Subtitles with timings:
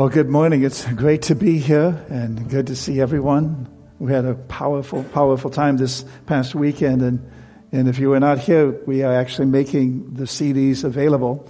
[0.00, 0.64] Well, good morning.
[0.64, 3.68] It's great to be here and good to see everyone.
[3.98, 7.30] We had a powerful, powerful time this past weekend, and,
[7.70, 11.46] and if you were not here, we are actually making the CDs available.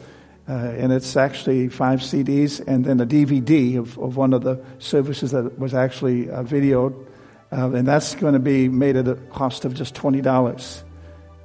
[0.48, 4.60] Uh, and it's actually five CDs and then a DVD of, of one of the
[4.80, 7.06] services that was actually uh, videoed.
[7.52, 10.82] Uh, and that's going to be made at a cost of just $20.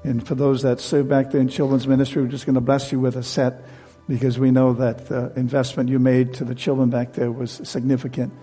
[0.04, 2.92] And for those that serve back there in children's ministry, we're just going to bless
[2.92, 3.64] you with a set
[4.08, 8.34] because we know that the investment you made to the children back there was significant.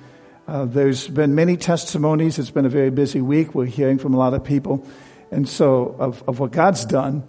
[0.49, 2.39] Uh, there's been many testimonies.
[2.39, 3.55] It's been a very busy week.
[3.55, 4.87] We're hearing from a lot of people,
[5.31, 7.23] and so of, of what God's done.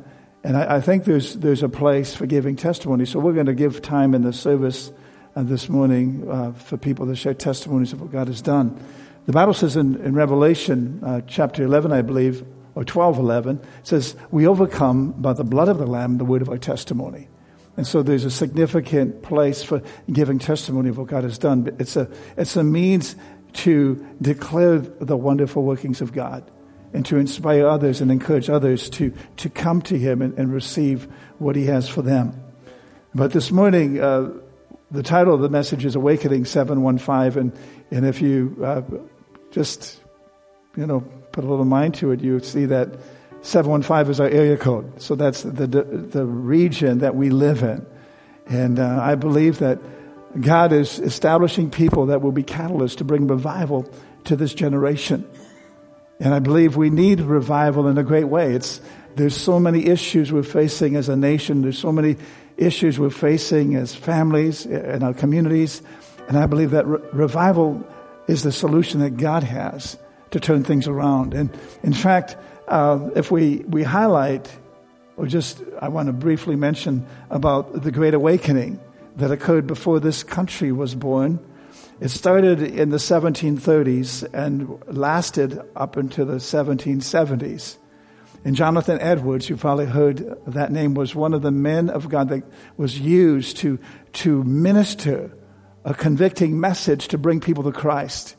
[0.44, 3.06] And I, I think there's there's a place for giving testimony.
[3.06, 4.92] So we're going to give time in the service
[5.36, 8.80] uh, this morning uh, for people to share testimonies of what God has done.
[9.26, 14.16] The Bible says in, in Revelation uh, chapter 11, I believe, or 12, 11, says,
[14.32, 17.30] We overcome by the blood of the Lamb, the word of our testimony.
[17.76, 21.76] And so there's a significant place for giving testimony of what God has done.
[21.80, 23.16] It's a, it's a means
[23.54, 26.50] to declare the wonderful workings of God
[26.94, 31.08] and to inspire others and encourage others to, to come to Him and, and receive
[31.40, 32.40] what He has for them.
[33.16, 34.32] But this morning, uh,
[34.92, 37.42] the title of the message is Awakening 715.
[37.42, 38.82] And, and if you uh,
[39.52, 40.00] just,
[40.76, 43.00] you know, put a little mind to it, you see that
[43.44, 45.02] 715 is our area code.
[45.02, 47.86] So that's the, the, region that we live in.
[48.48, 49.80] And uh, I believe that
[50.40, 53.90] God is establishing people that will be catalysts to bring revival
[54.26, 55.30] to this generation.
[56.20, 58.54] And I believe we need revival in a great way.
[58.54, 58.80] It's,
[59.16, 61.62] there's so many issues we're facing as a nation.
[61.62, 62.16] There's so many
[62.56, 65.82] issues we're facing as families and our communities.
[66.30, 67.86] And I believe that re- revival
[68.28, 69.98] is the solution that God has
[70.32, 71.34] to turn things around.
[71.34, 72.38] And in fact,
[72.74, 74.50] uh, if we, we highlight,
[75.16, 78.80] or just I want to briefly mention about the Great Awakening
[79.18, 81.40] that occurred before this country was born.
[82.00, 87.78] It started in the 1730s and lasted up into the 1770s.
[88.44, 92.30] And Jonathan Edwards, you probably heard that name, was one of the men of God
[92.30, 92.44] that
[92.76, 93.78] was used to,
[94.14, 95.32] to minister
[95.86, 98.36] a convicting message to bring people to Christ.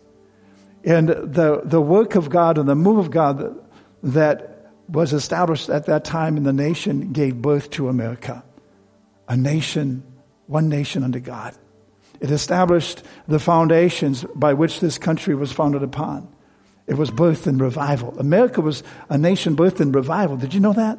[0.82, 3.63] And the, the work of God and the move of God
[4.04, 8.44] that was established at that time in the nation gave birth to America.
[9.28, 10.04] A nation,
[10.46, 11.54] one nation under God.
[12.20, 16.28] It established the foundations by which this country was founded upon.
[16.86, 18.18] It was birthed in revival.
[18.18, 20.36] America was a nation birthed in revival.
[20.36, 20.98] Did you know that?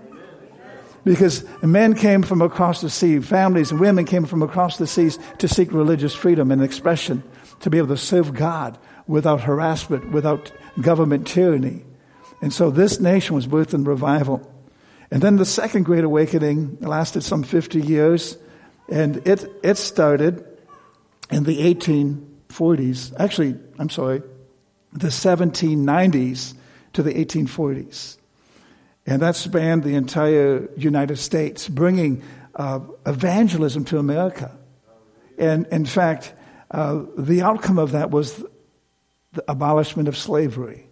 [1.04, 5.20] Because men came from across the sea, families and women came from across the seas
[5.38, 7.24] to seek religious freedom and expression,
[7.60, 10.52] to be able to serve God without harassment, without
[10.82, 11.85] government tyranny.
[12.46, 14.40] And so this nation was birthed in revival.
[15.10, 18.38] And then the second Great Awakening lasted some 50 years,
[18.88, 20.46] and it, it started
[21.32, 23.20] in the 1840s.
[23.20, 24.22] Actually, I'm sorry,
[24.94, 26.54] the 1790s
[26.94, 28.18] to the 1840s.
[29.08, 32.22] And that spanned the entire United States, bringing
[32.54, 34.56] uh, evangelism to America.
[35.40, 36.32] And in fact,
[36.70, 38.36] uh, the outcome of that was
[39.34, 40.85] the abolishment of slavery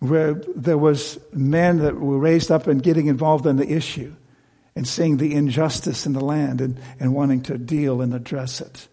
[0.00, 4.14] where there was men that were raised up and getting involved in the issue
[4.74, 8.88] and seeing the injustice in the land and, and wanting to deal and address it.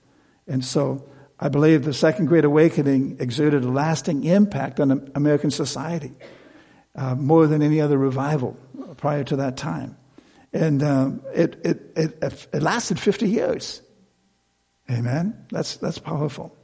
[0.48, 1.08] And so
[1.40, 6.14] I believe the Second Great Awakening exerted a lasting impact on American society,
[6.96, 8.58] uh, more than any other revival
[8.98, 9.96] prior to that time.
[10.52, 13.82] And um, it, it, it, it lasted 50 years.
[14.90, 15.46] Amen?
[15.52, 16.57] That's, that's powerful.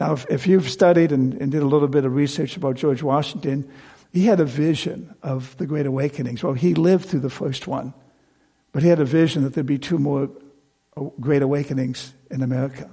[0.00, 3.02] Now, if, if you've studied and, and, did a little bit of research about George
[3.02, 3.70] Washington,
[4.12, 6.42] he had a vision of the Great Awakenings.
[6.42, 7.94] Well, he lived through the first one,
[8.72, 10.30] but he had a vision that there'd be two more
[11.20, 12.90] Great Awakenings in America.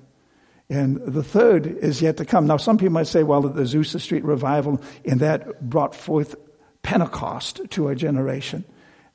[0.69, 2.45] And the third is yet to come.
[2.45, 6.35] Now, some people might say, well, the Azusa Street revival, and that brought forth
[6.83, 8.63] Pentecost to our generation.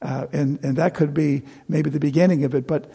[0.02, 2.66] Uh, and, and that could be maybe the beginning of it.
[2.66, 2.90] But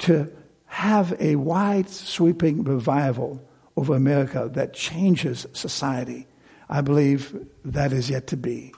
[0.00, 0.30] to
[0.66, 3.42] have a wide sweeping revival
[3.76, 6.26] over America that changes society.
[6.68, 8.74] I believe that is yet to be.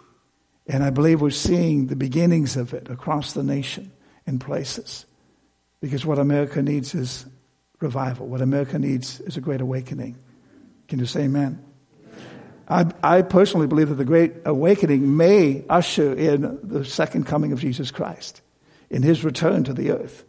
[0.67, 3.93] And I believe we're seeing the beginnings of it across the nation
[4.27, 5.05] in places.
[5.81, 7.27] Because what America needs is
[7.81, 8.27] revival.
[8.27, 10.17] What America needs is a great awakening.
[10.89, 11.63] Can you say amen?
[12.69, 17.61] I, I personally believe that the Great Awakening may usher in the second coming of
[17.61, 18.41] Jesus Christ,
[18.89, 20.25] in his return to the earth.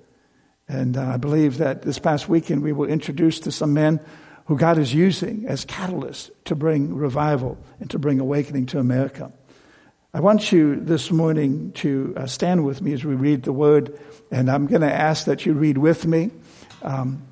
[0.67, 3.99] And uh, I believe that this past weekend we were introduced to some men
[4.45, 9.31] who God is using as catalysts to bring revival and to bring awakening to America.
[10.13, 13.99] I want you this morning to uh, stand with me as we read the word,
[14.31, 16.31] and I'm going to ask that you read with me.
[16.81, 17.27] Um,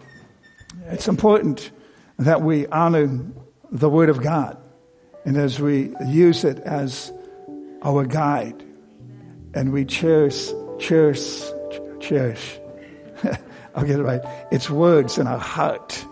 [0.88, 1.72] it's important
[2.20, 3.10] that we honor
[3.72, 4.58] the Word of God
[5.26, 7.12] and as we use it as
[7.84, 8.64] our guide
[9.54, 10.50] and we cherish,
[10.80, 11.44] cherish,
[12.00, 12.60] cherish.
[13.76, 14.22] I'll get it right.
[14.52, 16.06] It's words in our heart.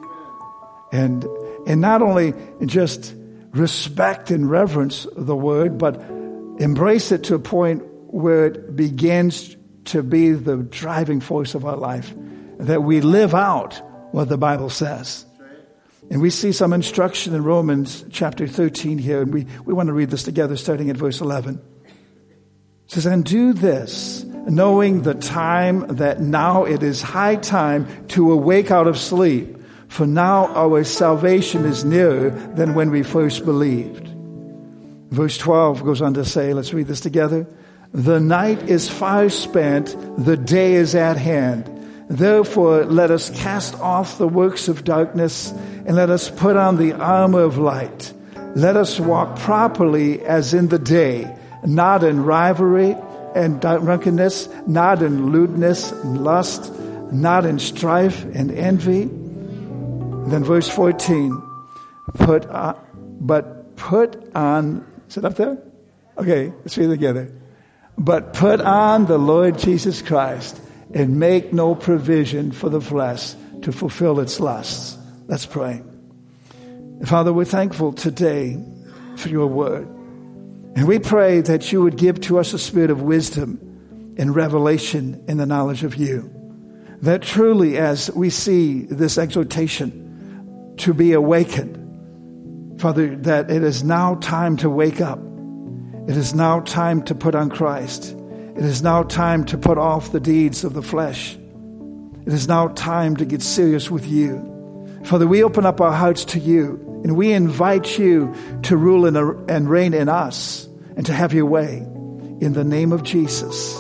[0.92, 1.26] And,
[1.68, 2.34] and not only
[2.66, 3.16] just
[3.52, 6.02] respect and reverence the word, but
[6.60, 9.56] embrace it to a point where it begins
[9.86, 12.14] to be the driving force of our life.
[12.60, 13.82] That we live out
[14.14, 15.26] what the Bible says.
[16.10, 19.94] And we see some instruction in Romans chapter 13 here, and we, we want to
[19.94, 21.62] read this together starting at verse 11.
[21.86, 21.92] It
[22.88, 28.72] says, And do this, knowing the time that now it is high time to awake
[28.72, 29.58] out of sleep,
[29.92, 34.08] for now our salvation is nearer than when we first believed.
[35.10, 37.46] Verse 12 goes on to say, let's read this together.
[37.94, 41.70] The night is far spent, the day is at hand.
[42.10, 45.52] Therefore, let us cast off the works of darkness
[45.86, 48.14] and let us put on the armor of light.
[48.56, 52.96] Let us walk properly as in the day, not in rivalry
[53.36, 56.74] and drunkenness, not in lewdness and lust,
[57.12, 59.10] not in strife and envy.
[60.28, 61.42] Then verse 14,
[62.14, 62.78] put on,
[63.20, 65.58] but put on, is it up there?
[66.18, 67.34] Okay, let's read it together.
[67.98, 70.62] But put on the Lord Jesus Christ
[70.94, 74.98] and make no provision for the flesh to fulfill its lusts.
[75.28, 75.82] Let's pray.
[77.06, 78.64] Father, we're thankful today
[79.18, 79.88] for your word.
[80.76, 85.24] And we pray that you would give to us a spirit of wisdom and revelation
[85.28, 86.32] in the knowledge of you.
[87.02, 90.11] That truly, as we see this exhortation
[90.82, 95.20] to be awakened, Father, that it is now time to wake up.
[96.08, 98.16] It is now time to put on Christ.
[98.56, 101.38] It is now time to put off the deeds of the flesh.
[102.26, 104.48] It is now time to get serious with you.
[105.06, 109.70] Father, we open up our hearts to you and we invite you to rule and
[109.70, 111.78] reign in us and to have your way.
[112.42, 113.80] In the name of Jesus,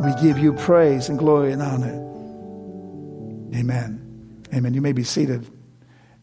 [0.00, 1.94] we give you praise and glory and honor.
[3.54, 4.44] Amen.
[4.54, 4.74] Amen.
[4.74, 5.57] You may be seated.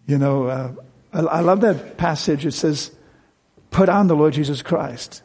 [0.07, 0.72] You know, uh,
[1.13, 2.46] I, I love that passage.
[2.46, 2.92] It says,
[3.72, 5.24] put on the Lord Jesus Christ.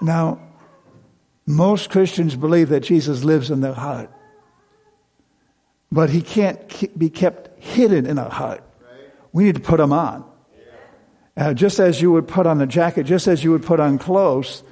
[0.00, 0.40] Now,
[1.46, 4.10] most Christians believe that Jesus lives in their heart,
[5.90, 8.62] but he can't be kept hidden in our heart.
[9.32, 10.24] We need to put him on.
[11.36, 13.98] Uh, just as you would put on a jacket, just as you would put on
[13.98, 14.62] clothes,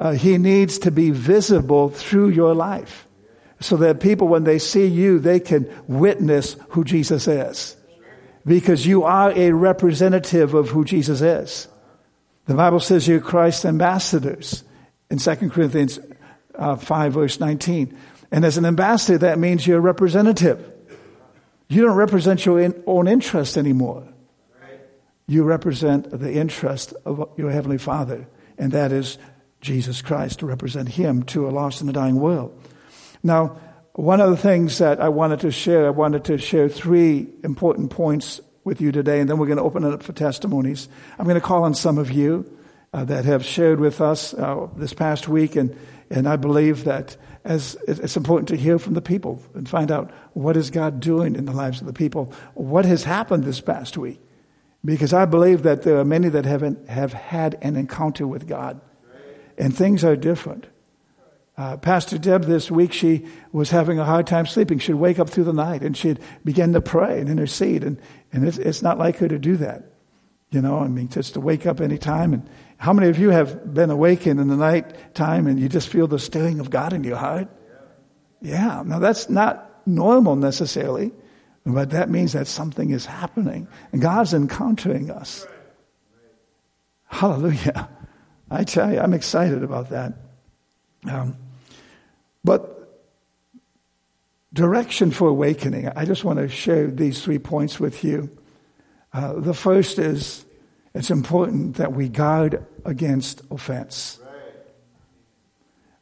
[0.00, 3.06] uh, he needs to be visible through your life
[3.60, 7.75] so that people, when they see you, they can witness who Jesus is.
[8.46, 11.68] Because you are a representative of who Jesus is.
[12.46, 14.62] The Bible says you're Christ's ambassadors
[15.10, 15.98] in 2 Corinthians
[16.54, 17.98] uh, 5, verse 19.
[18.30, 20.64] And as an ambassador, that means you're a representative.
[21.68, 24.06] You don't represent your own interest anymore.
[25.26, 29.18] You represent the interest of your Heavenly Father, and that is
[29.60, 32.56] Jesus Christ, to represent Him to a lost and a dying world.
[33.24, 33.58] Now,
[33.96, 37.90] one of the things that I wanted to share, I wanted to share three important
[37.90, 40.88] points with you today, and then we're going to open it up for testimonies.
[41.18, 42.44] I'm going to call on some of you
[42.92, 45.74] uh, that have shared with us uh, this past week, and
[46.10, 50.10] and I believe that as it's important to hear from the people and find out
[50.34, 53.96] what is God doing in the lives of the people, what has happened this past
[53.96, 54.20] week.
[54.84, 58.78] Because I believe that there are many that haven't have had an encounter with God,
[59.56, 60.66] and things are different.
[61.56, 64.78] Uh, Pastor Deb this week, she was having a hard time sleeping.
[64.78, 67.98] She'd wake up through the night and she'd begin to pray and intercede, and,
[68.30, 69.84] and it's, it's not like her to do that.
[70.50, 73.30] You know, I mean, just to wake up any time and how many of you
[73.30, 76.92] have been awakened in the night time and you just feel the stirring of God
[76.92, 77.48] in your heart?
[78.40, 78.82] Yeah.
[78.84, 81.10] Now that's not normal necessarily,
[81.64, 85.46] but that means that something is happening and God's encountering us.
[87.06, 87.88] Hallelujah.
[88.50, 90.12] I tell you, I'm excited about that.
[91.10, 91.36] Um,
[92.46, 93.02] but
[94.52, 98.30] direction for awakening, I just want to share these three points with you.
[99.12, 100.46] Uh, the first is
[100.94, 104.20] it's important that we guard against offense.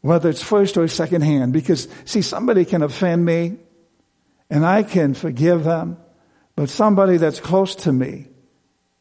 [0.02, 3.56] Whether it's first or second hand, because see, somebody can offend me
[4.50, 5.96] and I can forgive them,
[6.56, 8.26] but somebody that's close to me,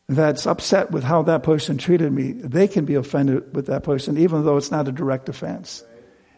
[0.07, 4.17] that's upset with how that person treated me, they can be offended with that person,
[4.17, 5.83] even though it's not a direct offense.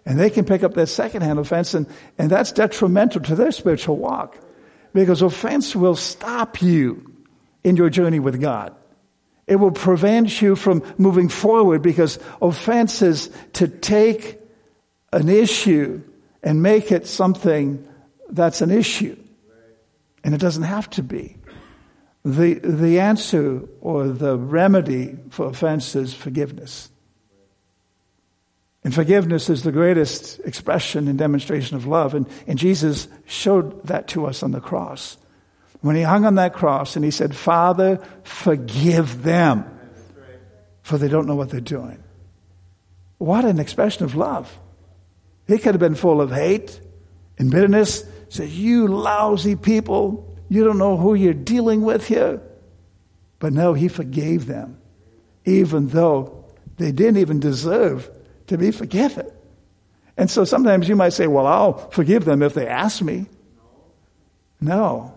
[0.06, 3.98] And they can pick up that secondhand offense, and, and that's detrimental to their spiritual
[3.98, 4.38] walk.
[4.94, 7.12] Because offense will stop you
[7.64, 8.76] in your journey with God.
[9.48, 14.40] It will prevent you from moving forward because offense is to take
[15.12, 16.02] an issue
[16.42, 17.88] and make it something
[18.30, 19.18] that's an issue.
[20.24, 21.38] And it doesn't have to be.
[22.24, 26.90] The, the answer or the remedy for offense is forgiveness.
[28.86, 32.14] And forgiveness is the greatest expression and demonstration of love.
[32.14, 35.18] And, and Jesus showed that to us on the cross.
[35.82, 39.66] When he hung on that cross and he said, Father, forgive them,
[40.84, 42.04] for they don't know what they're doing.
[43.18, 44.56] What an expression of love.
[45.48, 46.80] He could have been full of hate
[47.40, 48.04] and bitterness.
[48.30, 52.40] Say, you lousy people, you don't know who you're dealing with here.
[53.40, 54.80] But no, he forgave them,
[55.44, 56.46] even though
[56.78, 58.12] they didn't even deserve
[58.48, 59.28] to be forgiven.
[60.18, 63.28] And so sometimes you might say, well, I'll forgive them if they ask me.
[64.62, 65.14] No.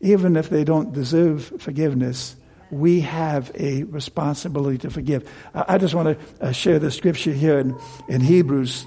[0.00, 2.36] Even if they don't deserve forgiveness,
[2.70, 5.30] we have a responsibility to forgive.
[5.54, 8.86] I just want to uh, share the scripture here in, in Hebrews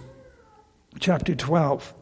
[1.00, 1.94] chapter 12.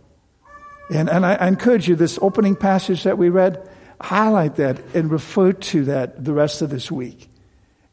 [0.89, 3.67] And, and I, I encourage you, this opening passage that we read,
[4.01, 7.29] highlight that and refer to that the rest of this week.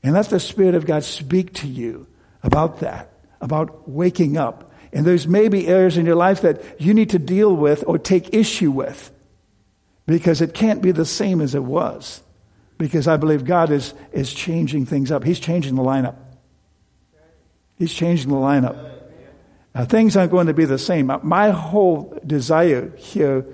[0.03, 2.07] And let the Spirit of God speak to you
[2.43, 3.10] about that
[3.41, 4.73] about waking up.
[4.93, 8.35] And there's maybe areas in your life that you need to deal with or take
[8.35, 9.11] issue with
[10.07, 12.23] because it can't be the same as it was.
[12.79, 15.23] Because I believe God is, is changing things up.
[15.23, 16.17] He's changing the lineup.
[17.77, 18.91] He's changing the lineup.
[19.75, 21.13] Now, things aren't going to be the same.
[21.23, 23.47] My whole desire here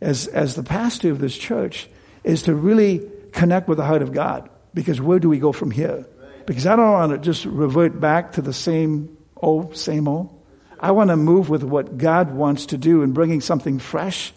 [0.00, 1.88] as, as the pastor of this church
[2.22, 4.48] is to really connect with the heart of God.
[4.72, 6.06] Because where do we go from here?
[6.46, 10.30] Because I don't want to just revert back to the same old, same old.
[10.78, 14.32] I want to move with what God wants to do and bringing something fresh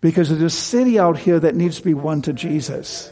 [0.00, 3.10] because there's a city out here that needs to be won to Jesus.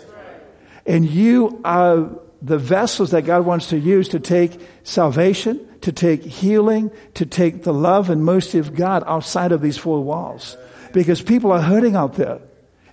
[0.86, 6.22] And you are the vessels that God wants to use to take salvation, to take
[6.22, 10.56] healing, to take the love and mercy of God outside of these four walls.
[10.92, 12.40] Because people are hurting out there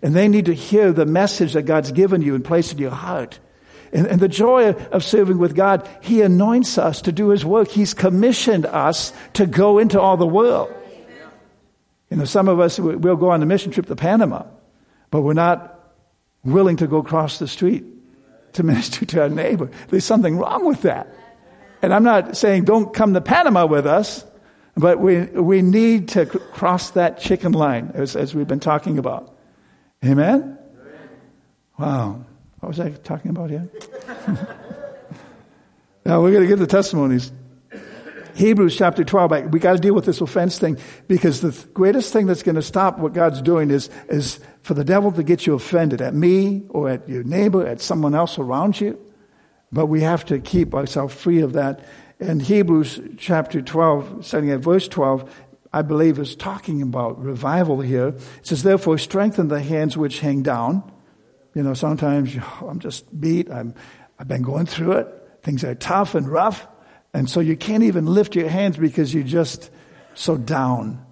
[0.01, 2.91] and they need to hear the message that God's given you and placed in your
[2.91, 3.39] heart.
[3.93, 7.69] And, and the joy of serving with God, He anoints us to do His work.
[7.69, 10.73] He's commissioned us to go into all the world.
[12.09, 14.43] You know, some of us will go on a mission trip to Panama,
[15.09, 15.71] but we're not
[16.43, 17.83] willing to go across the street
[18.53, 19.69] to minister to our neighbor.
[19.89, 21.07] There's something wrong with that.
[21.81, 24.25] And I'm not saying don't come to Panama with us,
[24.75, 29.35] but we, we need to cross that chicken line as, as we've been talking about.
[30.03, 30.57] Amen?
[31.77, 32.25] Wow.
[32.65, 33.69] What was I talking about here?
[36.03, 37.31] now we're going to get the testimonies.
[38.33, 42.25] Hebrews chapter 12, we got to deal with this offense thing because the greatest thing
[42.25, 45.53] that's going to stop what God's doing is, is for the devil to get you
[45.53, 48.99] offended at me or at your neighbor, at someone else around you.
[49.71, 51.85] But we have to keep ourselves free of that.
[52.19, 55.31] And Hebrews chapter 12, starting at verse 12,
[55.71, 58.07] I believe is talking about revival here.
[58.07, 60.91] It says, therefore strengthen the hands which hang down
[61.55, 63.49] you know, sometimes oh, I'm just beat.
[63.49, 63.73] I'm,
[64.19, 65.07] I've been going through it.
[65.41, 66.67] Things are tough and rough.
[67.13, 69.71] And so you can't even lift your hands because you're just
[70.13, 71.03] so down.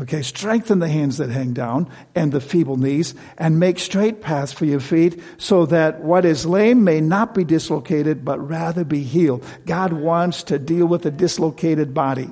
[0.00, 4.50] Okay, strengthen the hands that hang down and the feeble knees and make straight paths
[4.50, 9.02] for your feet so that what is lame may not be dislocated, but rather be
[9.02, 9.44] healed.
[9.66, 12.30] God wants to deal with a dislocated body.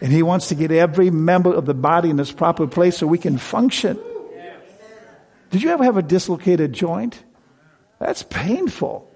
[0.00, 3.06] And He wants to get every member of the body in its proper place so
[3.06, 3.96] we can function.
[5.50, 7.22] Did you ever have a dislocated joint?
[7.98, 9.10] That's painful.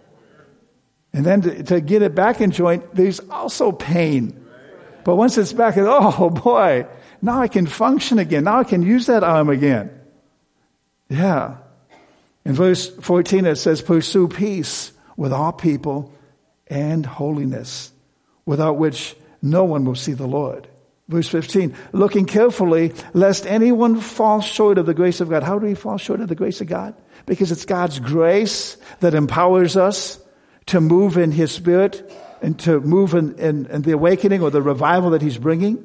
[1.12, 4.46] And then to, to get it back in joint, there's also pain.
[5.04, 6.86] But once it's back, oh boy,
[7.20, 8.44] now I can function again.
[8.44, 9.90] Now I can use that arm again.
[11.08, 11.56] Yeah.
[12.44, 16.14] In verse 14, it says, Pursue peace with all people
[16.68, 17.92] and holiness,
[18.46, 20.68] without which no one will see the Lord.
[21.10, 25.42] Verse 15, looking carefully lest anyone fall short of the grace of God.
[25.42, 26.94] How do we fall short of the grace of God?
[27.26, 30.20] Because it's God's grace that empowers us
[30.66, 32.08] to move in His Spirit
[32.40, 35.84] and to move in, in, in the awakening or the revival that He's bringing.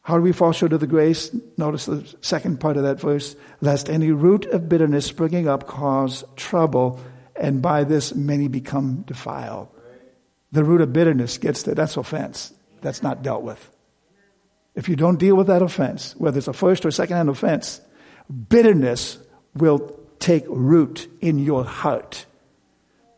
[0.00, 1.30] How do we fall short of the grace?
[1.58, 3.36] Notice the second part of that verse.
[3.60, 6.98] Lest any root of bitterness springing up cause trouble,
[7.36, 9.68] and by this many become defiled.
[10.50, 11.74] The root of bitterness gets there.
[11.74, 13.70] That's offense that's not dealt with.
[14.74, 17.80] If you don't deal with that offense, whether it's a first or second hand offense,
[18.48, 19.18] bitterness
[19.54, 22.26] will take root in your heart.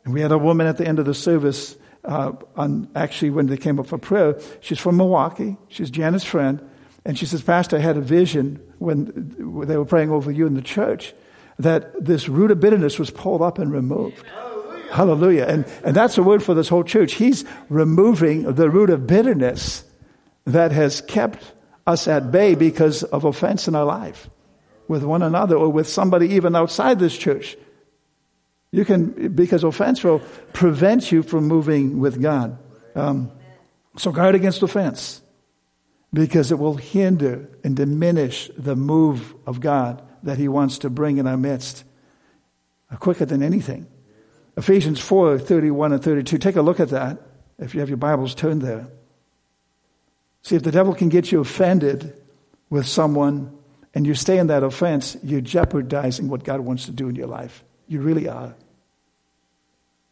[0.05, 3.47] And we had a woman at the end of the service, uh, on actually when
[3.47, 4.41] they came up for prayer.
[4.61, 5.57] She's from Milwaukee.
[5.69, 6.69] She's Janet's friend.
[7.05, 9.07] And she says, Pastor, I had a vision when,
[9.39, 11.15] when they were praying over you in the church
[11.59, 14.25] that this root of bitterness was pulled up and removed.
[14.93, 15.47] Hallelujah.
[15.47, 17.15] And, and that's a word for this whole church.
[17.15, 19.85] He's removing the root of bitterness
[20.45, 21.43] that has kept
[21.87, 24.29] us at bay because of offense in our life.
[24.89, 27.57] with one another or with somebody even outside this church.
[28.73, 30.21] You can, because offense will
[30.53, 32.59] prevent you from moving with God.
[32.95, 33.31] Um,
[33.97, 35.23] so guard against offense
[36.13, 41.17] because it will hinder and diminish the move of God that He wants to bring
[41.17, 41.85] in our midst
[42.99, 43.87] quicker than anything.
[44.57, 46.39] Ephesians 4 31 and 32.
[46.39, 47.19] Take a look at that
[47.59, 48.89] if you have your Bibles turned there.
[50.43, 52.21] See, if the devil can get you offended
[52.69, 53.57] with someone
[53.95, 57.29] and you stay in that offense, you're jeopardizing what God wants to do in your
[57.29, 57.65] life.
[57.87, 58.55] You really are.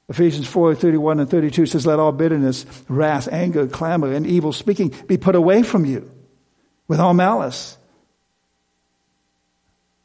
[0.08, 4.94] Ephesians 4 31 and 32 says, Let all bitterness, wrath, anger, clamor, and evil speaking
[5.06, 6.10] be put away from you
[6.88, 7.78] with all malice.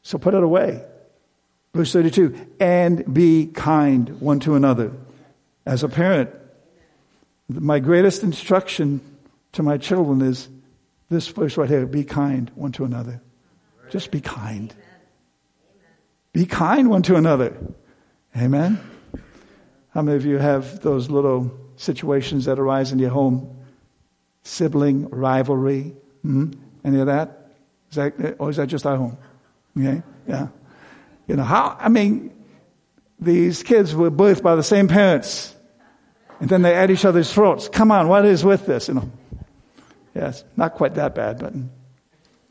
[0.02, 0.84] So put it away.
[1.76, 4.92] Verse 32 And be kind one to another.
[5.66, 6.30] As a parent,
[7.48, 9.00] my greatest instruction
[9.52, 10.48] to my children is
[11.10, 13.20] this verse right here be kind one to another.
[13.90, 14.74] Just be kind.
[16.32, 17.56] Be kind one to another.
[18.36, 18.80] Amen.
[19.90, 23.56] How many of you have those little situations that arise in your home?
[24.42, 25.94] Sibling rivalry?
[26.22, 26.52] Hmm?
[26.84, 27.52] Any of that?
[27.90, 28.36] Is that?
[28.38, 29.18] Or is that just our home?
[29.78, 30.02] Okay?
[30.26, 30.48] Yeah.
[31.26, 32.32] You know, how, I mean,
[33.18, 35.54] these kids were birthed by the same parents.
[36.40, 37.68] And then they at each other's throats.
[37.68, 38.88] Come on, what is with this?
[38.88, 39.10] You know.
[40.14, 41.52] Yes, not quite that bad, but,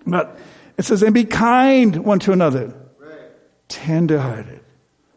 [0.06, 0.40] but
[0.78, 2.74] it says, and be kind one to another.
[3.00, 3.20] Right.
[3.68, 4.66] Tenderhearted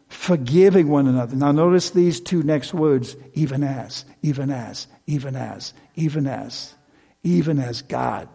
[0.09, 1.35] forgiving one another.
[1.35, 6.73] Now, notice these two next words even as, even as, even as, even as,
[7.23, 8.27] even as God,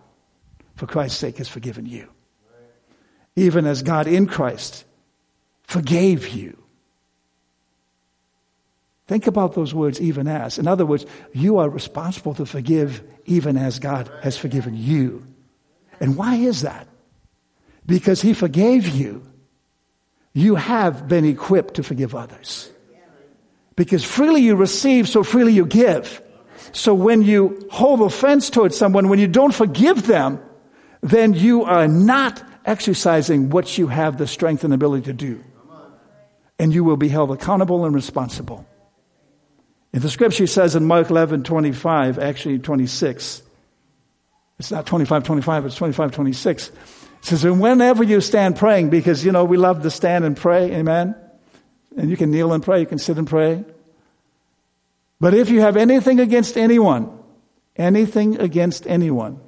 [0.77, 2.09] for Christ's sake, has forgiven you.
[3.37, 4.85] Even as God in Christ
[5.65, 6.57] forgave you.
[9.07, 10.59] Think about those words, even as.
[10.59, 15.25] In other words, you are responsible to forgive even as God has forgiven you.
[16.01, 16.89] And why is that?
[17.87, 19.23] Because He forgave you
[20.35, 22.71] you have been equipped to forgive others.
[23.77, 26.21] Because freely you receive, so freely you give.
[26.73, 30.41] So when you hold offense towards someone, when you don't forgive them,
[31.03, 35.45] then you are not exercising what you have the strength and ability to do.
[36.59, 38.67] And you will be held accountable and responsible.
[39.93, 43.43] And the scripture says in Mark 11, 25, actually 26,
[44.59, 46.71] it's not 25, 25, it's 25, 26
[47.25, 50.73] says, and whenever you stand praying, because, you know, we love to stand and pray,
[50.75, 51.15] amen?
[51.97, 53.65] And you can kneel and pray, you can sit and pray.
[55.21, 57.19] But if you have anything against anyone,
[57.77, 59.41] anything against anyone,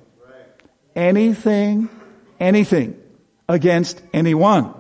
[0.95, 1.90] anything,
[2.40, 2.99] anything
[3.49, 4.73] against anyone,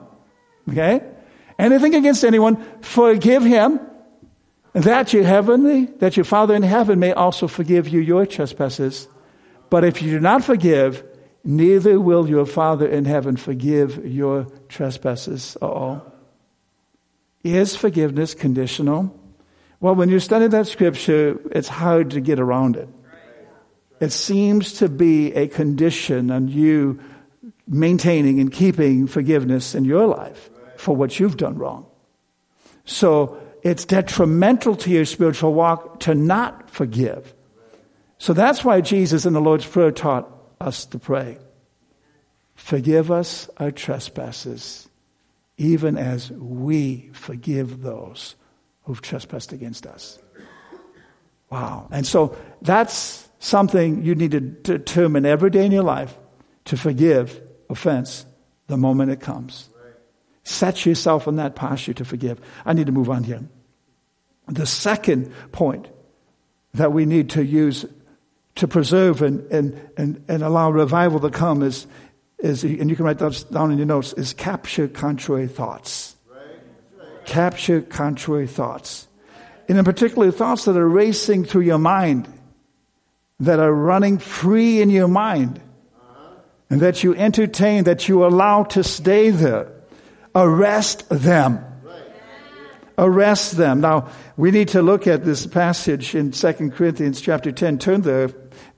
[0.70, 1.02] okay?
[1.58, 3.80] Anything against anyone, forgive him,
[4.74, 9.08] that your heavenly, that your Father in heaven may also forgive you your trespasses.
[9.70, 11.02] But if you do not forgive,
[11.44, 15.56] neither will your Father in heaven forgive your trespasses.
[15.62, 16.02] Oh,
[17.42, 19.18] is forgiveness conditional?
[19.80, 22.88] Well, when you study that scripture, it's hard to get around it.
[23.98, 27.00] It seems to be a condition on you
[27.66, 31.86] maintaining and keeping forgiveness in your life for what you've done wrong.
[32.84, 37.34] So it's detrimental to your spiritual walk to not forgive.
[38.18, 41.38] So that's why Jesus in the Lord's Prayer taught us to pray.
[42.54, 44.88] Forgive us our trespasses,
[45.58, 48.36] even as we forgive those
[48.84, 50.18] who've trespassed against us.
[51.50, 51.88] Wow.
[51.90, 56.16] And so that's something you need to determine every day in your life
[56.66, 58.24] to forgive offense
[58.66, 59.68] the moment it comes.
[60.46, 62.40] Set yourself in that posture to forgive.
[62.64, 63.42] I need to move on here.
[64.46, 65.88] The second point
[66.74, 67.84] that we need to use
[68.54, 71.88] to preserve and, and, and, and allow revival to come is,
[72.38, 76.14] is, and you can write that down in your notes, is capture contrary thoughts.
[77.24, 79.08] Capture contrary thoughts.
[79.68, 82.32] And in particular, thoughts that are racing through your mind,
[83.40, 85.60] that are running free in your mind,
[86.70, 89.72] and that you entertain, that you allow to stay there.
[90.36, 91.64] Arrest them.
[92.98, 93.80] Arrest them.
[93.80, 97.78] Now, we need to look at this passage in 2 Corinthians chapter 10.
[97.78, 98.30] Turn there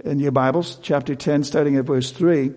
[0.04, 2.52] in your Bibles, chapter 10, starting at verse 3.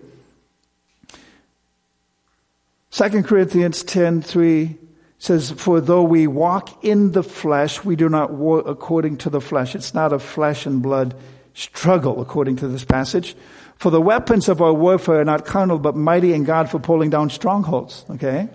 [2.92, 4.76] 2 Corinthians 10, 3
[5.18, 9.40] says, For though we walk in the flesh, we do not war according to the
[9.40, 9.74] flesh.
[9.74, 11.16] It's not a flesh and blood
[11.54, 13.34] struggle, according to this passage.
[13.76, 17.10] For the weapons of our warfare are not carnal, but mighty in God for pulling
[17.10, 18.04] down strongholds.
[18.08, 18.48] Okay?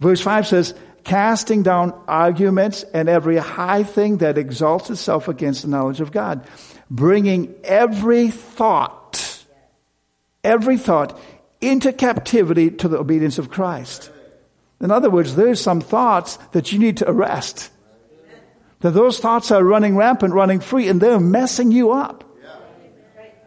[0.00, 5.68] Verse 5 says, casting down arguments and every high thing that exalts itself against the
[5.68, 6.46] knowledge of God
[6.90, 9.44] bringing every thought,
[10.44, 11.18] every thought
[11.60, 14.10] into captivity to the obedience of Christ.
[14.80, 17.70] In other words, there's some thoughts that you need to arrest.
[18.80, 22.24] That those thoughts are running rampant, running free, and they're messing you up.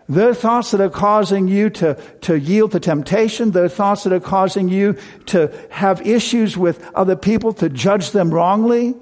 [0.10, 3.52] They're thoughts that are causing you to, to yield to temptation.
[3.52, 8.34] They're thoughts that are causing you to have issues with other people, to judge them
[8.34, 8.96] wrongly,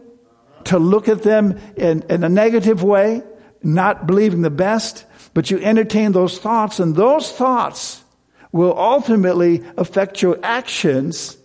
[0.65, 3.23] to look at them in, in a negative way,
[3.63, 5.05] not believing the best.
[5.33, 8.03] But you entertain those thoughts, and those thoughts
[8.51, 11.37] will ultimately affect your actions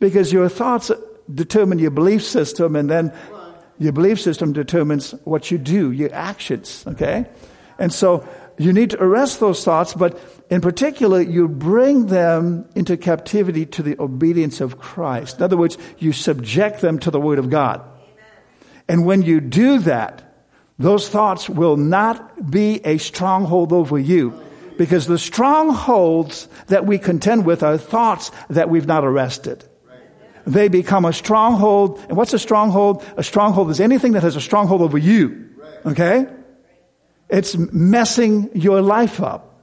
[0.00, 0.90] because your thoughts
[1.32, 3.12] determine your belief system, and then
[3.78, 7.26] your belief system determines what you do, your actions, okay?
[7.78, 8.26] And so
[8.58, 10.18] you need to arrest those thoughts, but
[10.50, 15.38] in particular, you bring them into captivity to the obedience of Christ.
[15.38, 17.82] In other words, you subject them to the Word of God.
[18.88, 20.22] And when you do that,
[20.78, 24.38] those thoughts will not be a stronghold over you
[24.76, 29.64] because the strongholds that we contend with are thoughts that we've not arrested.
[30.46, 31.98] They become a stronghold.
[32.08, 33.04] And what's a stronghold?
[33.16, 35.50] A stronghold is anything that has a stronghold over you.
[35.84, 36.26] Okay?
[37.28, 39.62] It's messing your life up.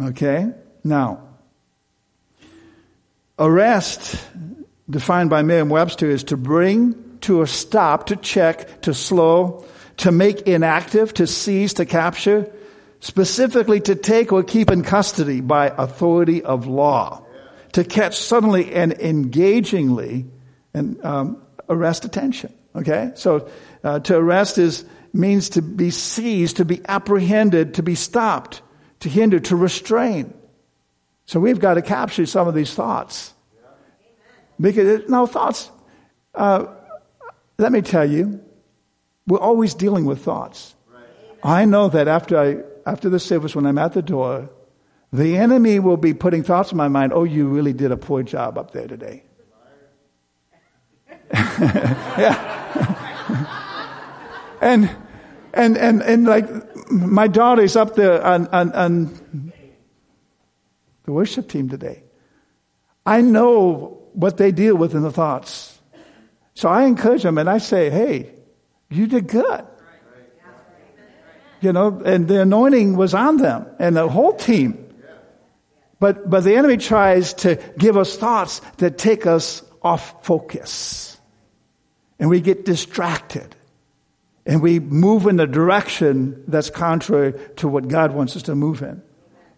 [0.00, 0.52] Okay?
[0.84, 1.28] Now,
[3.38, 4.22] arrest,
[4.88, 9.64] defined by Merriam Webster, is to bring to a stop, to check, to slow,
[9.98, 12.50] to make inactive, to seize, to capture,
[13.00, 17.24] specifically to take or keep in custody by authority of law,
[17.72, 20.26] to catch suddenly and engagingly
[20.72, 22.52] and um, arrest attention.
[22.74, 23.12] Okay?
[23.14, 23.48] So
[23.84, 28.62] uh, to arrest is means to be seized, to be apprehended, to be stopped,
[29.00, 30.34] to hinder, to restrain.
[31.26, 33.34] So we've got to capture some of these thoughts.
[34.60, 35.70] Because no thoughts.
[36.34, 36.66] Uh,
[37.58, 38.42] let me tell you,
[39.26, 40.74] we're always dealing with thoughts.
[41.42, 44.50] I know that after I after the service, when I'm at the door,
[45.12, 47.12] the enemy will be putting thoughts in my mind.
[47.12, 49.24] Oh, you really did a poor job up there today.
[51.32, 52.96] yeah.
[54.60, 54.90] And
[55.54, 56.48] and and and like
[56.90, 59.52] my daughter's up there on, on, on
[61.04, 62.02] the worship team today.
[63.06, 65.78] I know what they deal with in the thoughts.
[66.54, 68.34] So I encourage them and I say, hey,
[68.90, 69.66] you did good.
[71.60, 74.86] You know, and the anointing was on them and the whole team.
[75.98, 81.18] But, but the enemy tries to give us thoughts that take us off focus.
[82.18, 83.54] And we get distracted
[84.50, 88.82] and we move in a direction that's contrary to what God wants us to move
[88.82, 89.00] in.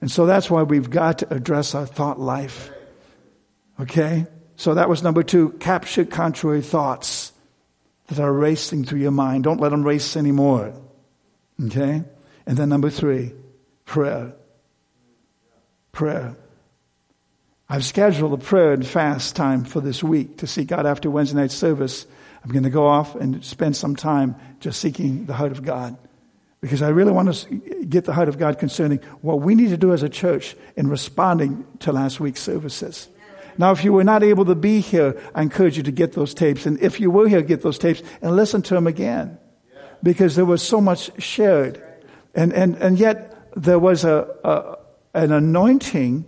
[0.03, 2.71] And so that's why we've got to address our thought life.
[3.81, 4.27] Okay?
[4.57, 7.33] So that was number two capture contrary thoughts
[8.09, 9.45] that are racing through your mind.
[9.45, 10.75] Don't let them race anymore.
[11.65, 12.05] Okay?
[12.45, 13.33] And then number three,
[13.87, 14.35] prayer.
[15.93, 16.37] Prayer.
[17.67, 21.39] I've scheduled a prayer and fast time for this week to see God after Wednesday
[21.39, 22.07] night service.
[22.45, 25.97] I'm going to go off and spend some time just seeking the heart of God.
[26.61, 29.77] Because I really want to get the heart of God concerning what we need to
[29.77, 33.09] do as a church in responding to last week's services.
[33.59, 36.35] Now, if you were not able to be here, I encourage you to get those
[36.35, 36.65] tapes.
[36.65, 39.39] And if you were here, get those tapes and listen to them again.
[40.03, 41.83] Because there was so much shared.
[42.35, 44.79] And, and, and yet, there was a, a
[45.15, 46.25] an anointing.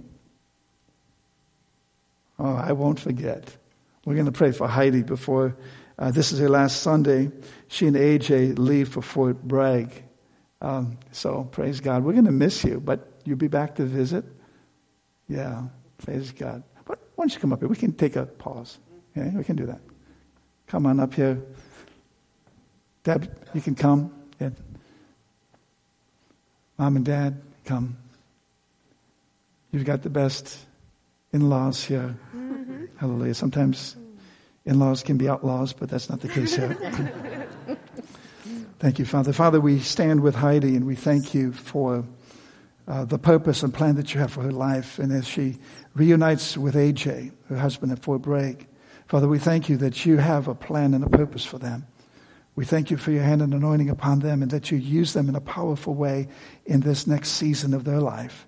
[2.39, 3.57] Oh, I won't forget.
[4.05, 5.57] We're going to pray for Heidi before
[5.99, 7.31] uh, this is her last Sunday.
[7.69, 10.05] She and AJ leave for Fort Bragg.
[10.61, 12.05] Um, so praise God.
[12.05, 14.25] We're going to miss you, but you'll be back to visit.
[15.29, 15.65] Yeah,
[15.99, 16.63] praise God.
[16.85, 17.69] But why don't you come up here?
[17.69, 18.79] We can take a pause.
[19.17, 19.81] Okay, we can do that.
[20.67, 21.41] Come on up here.
[23.05, 24.13] Deb, you can come.
[24.41, 24.51] Yeah.
[26.79, 27.97] Mom and Dad, come.
[29.71, 30.59] You've got the best
[31.33, 32.17] in laws here.
[32.35, 32.85] Mm-hmm.
[32.97, 33.35] Hallelujah.
[33.35, 33.97] Sometimes
[34.67, 37.49] in laws can be outlaws, but that's not the case here.
[38.79, 39.33] thank you, Father.
[39.33, 42.05] Father, we stand with Heidi and we thank you for
[42.89, 44.99] uh, the purpose and plan that you have for her life.
[44.99, 45.59] And as she
[45.95, 48.67] reunites with AJ, her husband at Fort Bragg,
[49.07, 51.87] Father, we thank you that you have a plan and a purpose for them.
[52.57, 55.29] We thank you for your hand and anointing upon them and that you use them
[55.29, 56.29] in a powerful way
[56.65, 58.47] in this next season of their life.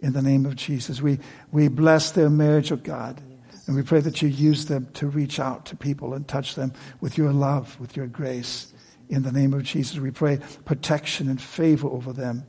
[0.00, 1.20] In the name of Jesus, we,
[1.52, 3.20] we bless their marriage, of oh God.
[3.66, 6.72] And we pray that you use them to reach out to people and touch them
[7.00, 8.72] with your love, with your grace.
[9.08, 12.44] In the name of Jesus, we pray protection and favor over them.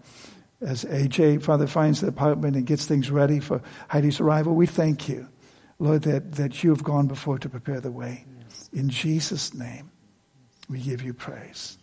[0.62, 5.10] As AJ, Father, finds the apartment and gets things ready for Heidi's arrival, we thank
[5.10, 5.28] you,
[5.78, 8.26] Lord, that, that you have gone before to prepare the way.
[8.72, 9.92] In Jesus' name,
[10.70, 11.78] we give you praise.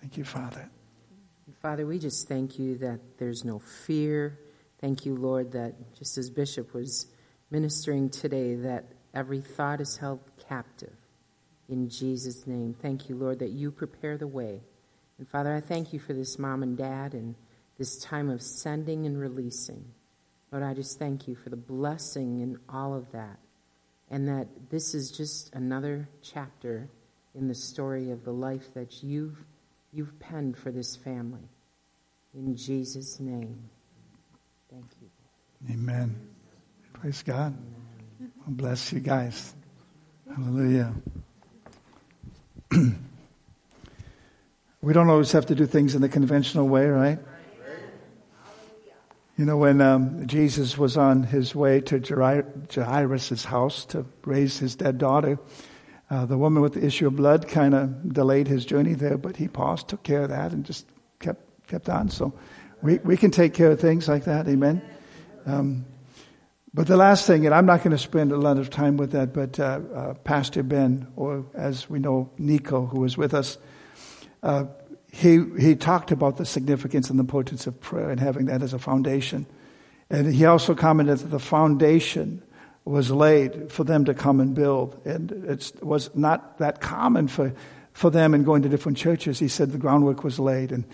[0.00, 0.68] Thank you, Father.
[1.62, 4.38] Father, we just thank you that there's no fear,
[4.78, 7.06] Thank you, Lord, that just as Bishop was
[7.50, 10.94] ministering today, that every thought is held captive.
[11.68, 14.60] In Jesus' name, thank you, Lord, that you prepare the way.
[15.18, 17.34] And Father, I thank you for this mom and dad and
[17.78, 19.84] this time of sending and releasing.
[20.52, 23.38] Lord, I just thank you for the blessing in all of that.
[24.10, 26.88] And that this is just another chapter
[27.34, 29.44] in the story of the life that you've,
[29.92, 31.48] you've penned for this family.
[32.34, 33.68] In Jesus' name.
[34.70, 35.08] Thank you.
[35.72, 36.35] Amen.
[37.00, 37.54] Praise God.
[38.46, 39.54] bless you guys.
[40.34, 40.94] Hallelujah.
[44.80, 47.18] we don't always have to do things in the conventional way, right?
[49.36, 54.74] You know, when um, Jesus was on his way to Jairus' house to raise his
[54.74, 55.38] dead daughter,
[56.10, 59.36] uh, the woman with the issue of blood kind of delayed his journey there, but
[59.36, 60.86] he paused, took care of that, and just
[61.20, 62.08] kept kept on.
[62.08, 62.32] So
[62.80, 64.48] we, we can take care of things like that.
[64.48, 64.80] Amen.
[65.44, 65.84] Um,
[66.76, 69.12] but the last thing, and I'm not going to spend a lot of time with
[69.12, 73.56] that, but uh, uh, Pastor Ben, or as we know, Nico, who was with us,
[74.42, 74.66] uh,
[75.10, 78.74] he, he talked about the significance and the importance of prayer and having that as
[78.74, 79.46] a foundation.
[80.10, 82.42] And he also commented that the foundation
[82.84, 85.00] was laid for them to come and build.
[85.06, 87.54] And it was not that common for,
[87.94, 89.38] for them in going to different churches.
[89.38, 90.72] He said the groundwork was laid.
[90.72, 90.84] And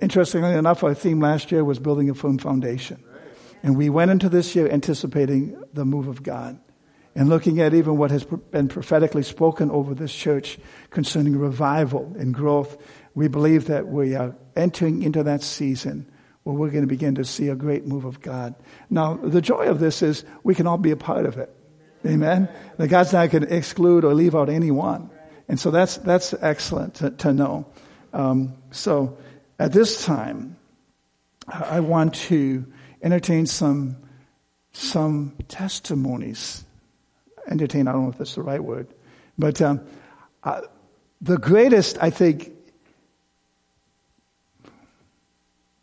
[0.00, 3.02] interestingly enough, our theme last year was building a firm foundation.
[3.64, 6.60] And we went into this year anticipating the move of God
[7.16, 10.58] and looking at even what has been prophetically spoken over this church
[10.90, 12.76] concerning revival and growth
[13.14, 16.10] we believe that we are entering into that season
[16.42, 18.54] where we're going to begin to see a great move of God.
[18.90, 21.54] Now, the joy of this is we can all be a part of it.
[22.04, 22.48] Amen.
[22.76, 25.10] That God's not going to exclude or leave out anyone.
[25.48, 27.66] And so that's, that's excellent to, to know.
[28.12, 29.16] Um, so
[29.58, 30.56] at this time,
[31.48, 32.66] I want to
[33.04, 33.96] entertain some,
[34.72, 36.64] some testimonies.
[37.48, 38.88] Entertain, I don't know if that's the right word.
[39.38, 39.82] But um,
[40.42, 40.62] uh,
[41.20, 42.50] the greatest, I think,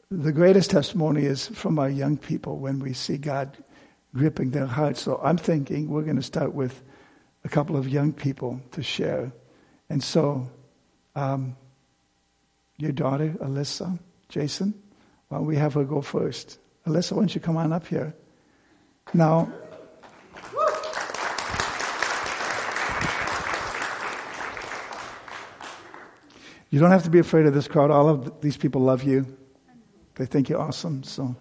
[0.10, 3.56] the greatest testimony is from our young people when we see God
[4.14, 5.02] gripping their hearts.
[5.02, 6.82] So I'm thinking we're going to start with
[7.46, 9.32] a couple of young people to share.
[9.90, 10.50] And so,
[11.16, 11.56] um,
[12.78, 14.74] your daughter, Alyssa, Jason,
[15.28, 16.58] why don't we have her go first?
[16.88, 18.14] Alyssa, why don't you come on up here?
[19.14, 19.52] Now,
[26.70, 27.92] you don't have to be afraid of this crowd.
[27.92, 29.26] All of these people love you.
[30.16, 31.04] They think you're awesome.
[31.04, 31.36] So.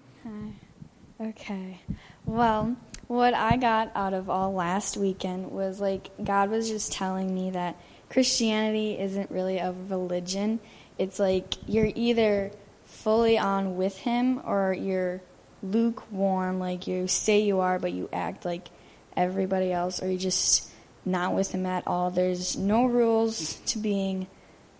[1.21, 1.81] Okay.
[2.25, 2.77] Well,
[3.09, 7.51] what I got out of all last weekend was like God was just telling me
[7.51, 7.77] that
[8.09, 10.61] Christianity isn't really a religion.
[10.97, 12.51] It's like you're either
[12.85, 15.21] fully on with Him or you're
[15.63, 18.69] lukewarm, like you say you are, but you act like
[19.17, 20.69] everybody else, or you're just
[21.05, 22.11] not with Him at all.
[22.11, 24.27] There's no rules to being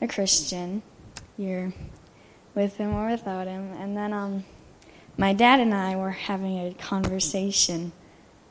[0.01, 0.83] a Christian.
[1.37, 1.73] You're
[2.55, 3.73] with him or without him.
[3.73, 4.45] And then um,
[5.17, 7.93] my dad and I were having a conversation,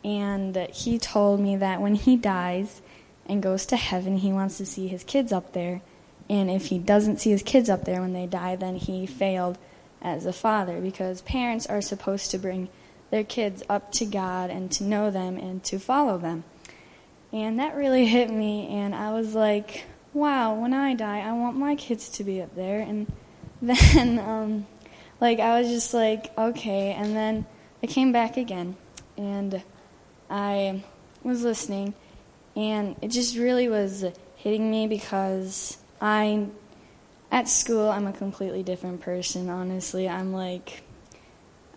[0.03, 2.81] and he told me that when he dies
[3.25, 5.81] and goes to heaven, he wants to see his kids up there.
[6.29, 9.57] And if he doesn't see his kids up there when they die, then he failed
[10.01, 12.69] as a father because parents are supposed to bring
[13.09, 16.43] their kids up to God and to know them and to follow them.
[17.31, 21.57] And that really hit me, and I was like, wow, when I die, I want
[21.57, 22.79] my kids to be up there.
[22.79, 23.11] And
[23.61, 24.65] then um,
[25.19, 27.45] like I was just like okay, and then
[27.83, 28.77] I came back again,
[29.17, 29.61] and
[30.29, 30.83] I
[31.23, 31.93] was listening,
[32.55, 34.05] and it just really was
[34.37, 36.47] hitting me because I
[37.31, 39.49] at school I'm a completely different person.
[39.49, 40.83] Honestly, I'm like.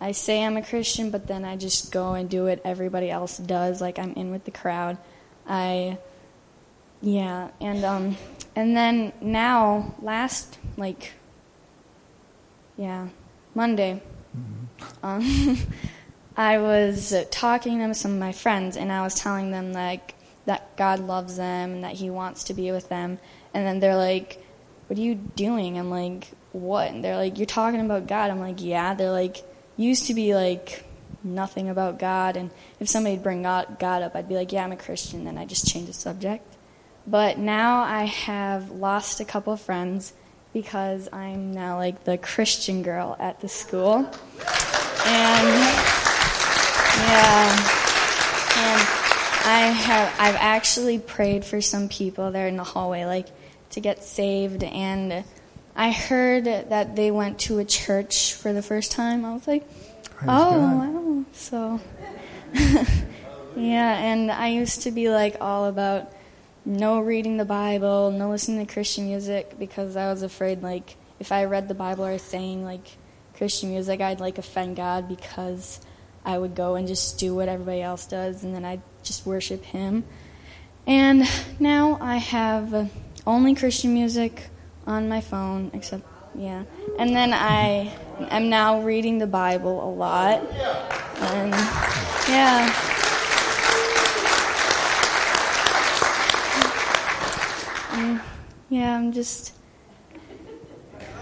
[0.00, 3.38] I say I'm a Christian, but then I just go and do what everybody else
[3.38, 3.80] does.
[3.80, 4.98] Like I'm in with the crowd.
[5.46, 5.96] I,
[7.00, 8.16] yeah, and um,
[8.56, 11.12] and then now last like
[12.76, 13.08] yeah,
[13.54, 14.02] Monday.
[14.36, 15.06] Mm-hmm.
[15.06, 15.58] Um,
[16.36, 20.14] I was talking to some of my friends, and I was telling them like
[20.46, 23.18] that God loves them and that He wants to be with them.
[23.54, 24.41] And then they're like,
[24.92, 28.40] "What are you doing?" I'm like, "What?" And they're like, "You're talking about God." I'm
[28.40, 29.42] like, "Yeah." They're like,
[29.78, 30.84] "Used to be like
[31.24, 34.76] nothing about God, and if somebody'd bring God, up, I'd be like, "Yeah, I'm a
[34.76, 36.44] Christian." Then I just change the subject.
[37.06, 40.12] But now I have lost a couple of friends
[40.52, 43.94] because I'm now like the Christian girl at the school.
[43.94, 45.48] And
[47.00, 47.48] yeah.
[48.58, 48.82] And
[49.44, 53.28] I have I've actually prayed for some people there in the hallway like
[53.72, 55.24] to get saved and
[55.74, 59.24] I heard that they went to a church for the first time.
[59.24, 59.66] I was like,
[60.04, 60.94] Praise oh, God.
[60.94, 61.24] wow.
[61.32, 61.80] So,
[63.56, 66.12] yeah, and I used to be like all about
[66.64, 71.32] no reading the Bible, no listening to Christian music because I was afraid like if
[71.32, 72.86] I read the Bible or sang like
[73.36, 75.80] Christian music, I'd like offend God because
[76.24, 79.64] I would go and just do what everybody else does and then I'd just worship
[79.64, 80.04] Him.
[80.86, 82.90] And now I have
[83.26, 84.48] only Christian music
[84.86, 86.04] on my phone, except,
[86.34, 86.64] yeah.
[86.98, 87.92] And then I
[88.30, 90.40] am now reading the Bible a lot.
[91.20, 91.52] And,
[92.28, 92.72] yeah.
[97.92, 98.20] And,
[98.70, 99.54] yeah, I'm just,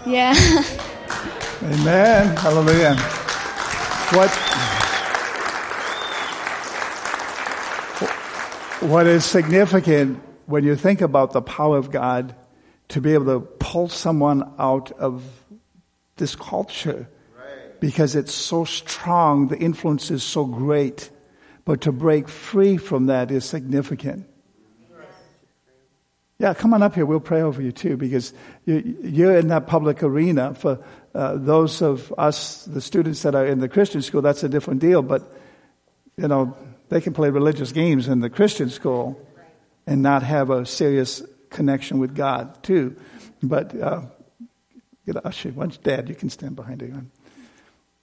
[0.05, 0.33] yeah.
[1.63, 2.35] Amen.
[2.37, 2.95] Hallelujah.
[4.13, 4.31] What
[8.81, 12.35] what is significant when you think about the power of God
[12.89, 15.23] to be able to pull someone out of
[16.17, 17.07] this culture
[17.79, 21.09] because it's so strong, the influence is so great,
[21.65, 24.27] but to break free from that is significant.
[26.37, 27.05] Yeah, come on up here.
[27.05, 28.33] We'll pray over you too, because
[28.65, 30.55] you, you're in that public arena.
[30.55, 34.49] For uh, those of us, the students that are in the Christian school, that's a
[34.49, 35.03] different deal.
[35.03, 35.31] But
[36.17, 36.57] you know,
[36.89, 39.19] they can play religious games in the Christian school
[39.91, 42.95] and not have a serious connection with God too.
[43.43, 44.03] But uh,
[45.05, 45.49] get a usher.
[45.49, 47.07] Once Dad, you can stand behind you.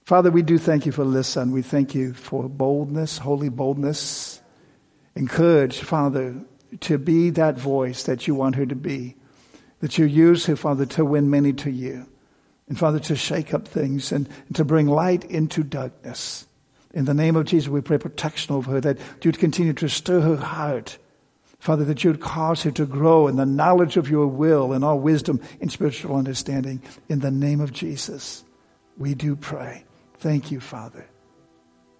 [0.05, 4.39] Father, we do thank you for Lissa, and we thank you for boldness, holy boldness.
[5.15, 6.35] Encourage, Father,
[6.81, 9.15] to be that voice that you want her to be.
[9.79, 12.07] That you use her, Father, to win many to you.
[12.67, 16.45] And Father, to shake up things and, and to bring light into darkness.
[16.93, 20.21] In the name of Jesus, we pray protection over her, that you'd continue to stir
[20.21, 20.99] her heart.
[21.59, 24.97] Father, that you'd cause her to grow in the knowledge of your will and all
[24.97, 26.81] wisdom and spiritual understanding.
[27.09, 28.45] In the name of Jesus,
[28.97, 29.83] we do pray.
[30.19, 31.05] Thank you, Father.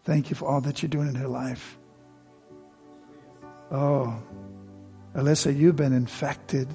[0.05, 1.77] Thank you for all that you're doing in her life.
[3.69, 4.21] Oh,
[5.13, 6.67] Alyssa, you've been infected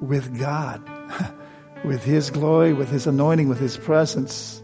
[0.00, 0.80] with God,
[1.84, 4.62] with His glory, with His anointing, with His presence.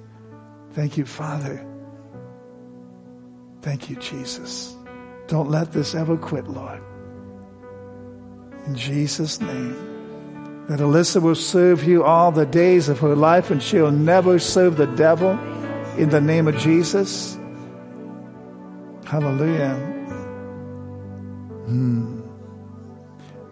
[0.73, 1.67] Thank you, Father.
[3.63, 4.77] Thank you, Jesus.
[5.31, 6.83] Don't let this ever quit, Lord.
[8.67, 10.67] In Jesus' name.
[10.67, 14.77] That Alyssa will serve you all the days of her life and she'll never serve
[14.77, 15.39] the devil
[15.97, 17.39] in the name of Jesus.
[19.07, 19.75] Hallelujah.
[21.67, 22.23] Hmm.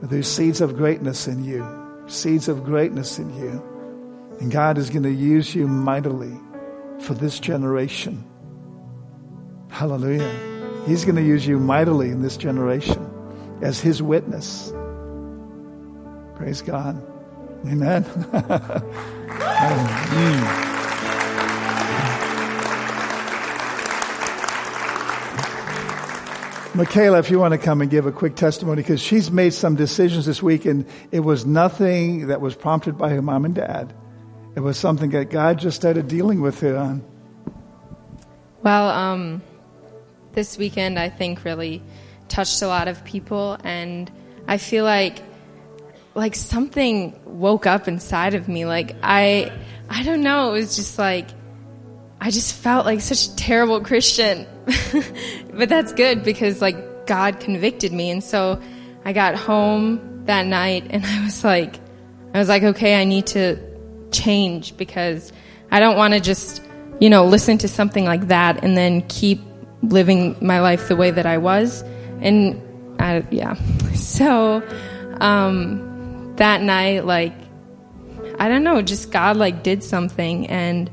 [0.02, 1.64] There's seeds of greatness in you,
[2.08, 3.62] seeds of greatness in you.
[4.40, 6.36] And God is going to use you mightily
[6.98, 8.24] for this generation.
[9.70, 10.47] Hallelujah.
[10.88, 13.10] He's going to use you mightily in this generation
[13.60, 14.72] as His witness.
[16.36, 16.96] Praise God.
[17.66, 18.04] Amen.
[26.74, 29.74] Michaela, if you want to come and give a quick testimony, because she's made some
[29.74, 33.92] decisions this week, and it was nothing that was prompted by her mom and dad.
[34.54, 37.04] It was something that God just started dealing with her on.
[38.62, 39.42] Well, um,
[40.38, 41.82] this weekend I think really
[42.28, 44.08] touched a lot of people, and
[44.46, 45.18] I feel like
[46.14, 48.64] like something woke up inside of me.
[48.64, 49.50] Like I,
[49.90, 50.50] I don't know.
[50.50, 51.26] It was just like
[52.20, 54.46] I just felt like such a terrible Christian.
[55.52, 58.10] but that's good because like God convicted me.
[58.10, 58.62] And so
[59.04, 61.80] I got home that night and I was like,
[62.32, 63.58] I was like, okay, I need to
[64.12, 65.32] change because
[65.72, 66.62] I don't want to just,
[67.00, 69.40] you know, listen to something like that and then keep
[69.82, 71.82] living my life the way that I was.
[72.20, 72.62] And
[73.00, 73.56] I, yeah.
[73.98, 74.62] So,
[75.20, 77.34] um, that night, like,
[78.38, 80.90] I don't know, just God like did something and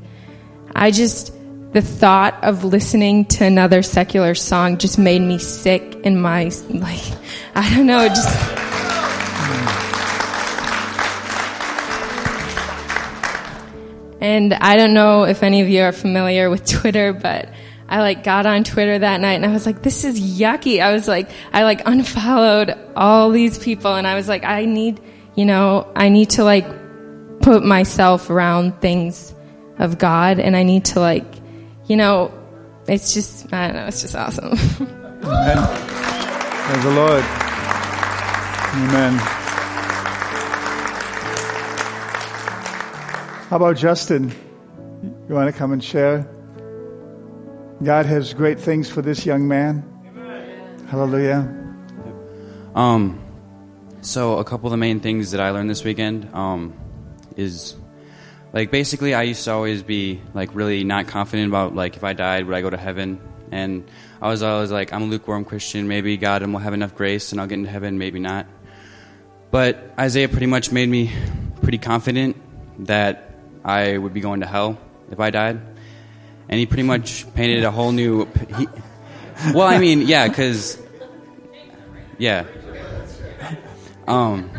[0.74, 1.32] I just,
[1.72, 7.02] the thought of listening to another secular song just made me sick in my, like,
[7.54, 8.66] I don't know, just.
[14.20, 17.48] And I don't know if any of you are familiar with Twitter, but
[17.88, 20.80] I like got on Twitter that night and I was like, this is yucky.
[20.80, 25.00] I was like, I like unfollowed all these people and I was like, I need,
[25.36, 26.66] you know, I need to like
[27.40, 29.34] put myself around things
[29.78, 31.24] of God and I need to like,
[31.86, 32.32] you know,
[32.88, 34.52] it's just, I don't know, it's just awesome.
[35.22, 35.56] Amen.
[36.66, 37.24] Praise the Lord.
[38.74, 39.12] Amen.
[43.48, 44.32] How about Justin?
[45.28, 46.28] You want to come and share?
[47.82, 49.84] God has great things for this young man.
[50.06, 50.86] Amen.
[50.88, 51.74] Hallelujah.
[52.74, 53.22] Um,
[54.00, 56.72] so a couple of the main things that I learned this weekend um,
[57.36, 57.76] is
[58.54, 62.14] like basically I used to always be like really not confident about like if I
[62.14, 63.20] died would I go to heaven
[63.52, 63.86] and
[64.22, 67.40] I was always like I'm a lukewarm Christian maybe God will have enough grace and
[67.40, 68.46] I'll get into heaven maybe not
[69.50, 71.12] but Isaiah pretty much made me
[71.60, 72.36] pretty confident
[72.86, 74.78] that I would be going to hell
[75.10, 75.75] if I died
[76.48, 78.26] and he pretty much painted a whole new
[78.56, 78.68] he,
[79.52, 80.78] well I mean yeah cuz
[82.18, 82.44] yeah.
[84.06, 84.50] Um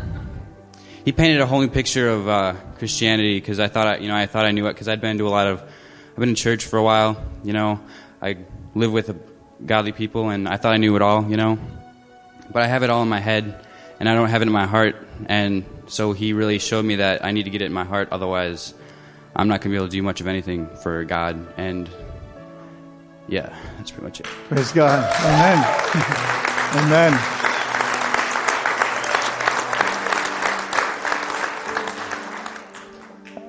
[1.04, 4.16] he painted a whole new picture of uh, Christianity because I thought I, you know
[4.16, 6.34] I thought I knew it because I'd been to a lot of I've been in
[6.34, 7.80] church for a while you know.
[8.20, 8.36] I
[8.74, 9.16] live with
[9.64, 11.58] godly people and I thought I knew it all you know.
[12.50, 13.64] But I have it all in my head
[13.98, 17.24] and I don't have it in my heart and so he really showed me that
[17.24, 18.74] I need to get it in my heart otherwise
[19.36, 21.88] I'm not gonna be able to do much of anything for God and
[23.28, 25.58] yeah that's pretty much it praise God amen
[26.84, 27.38] amen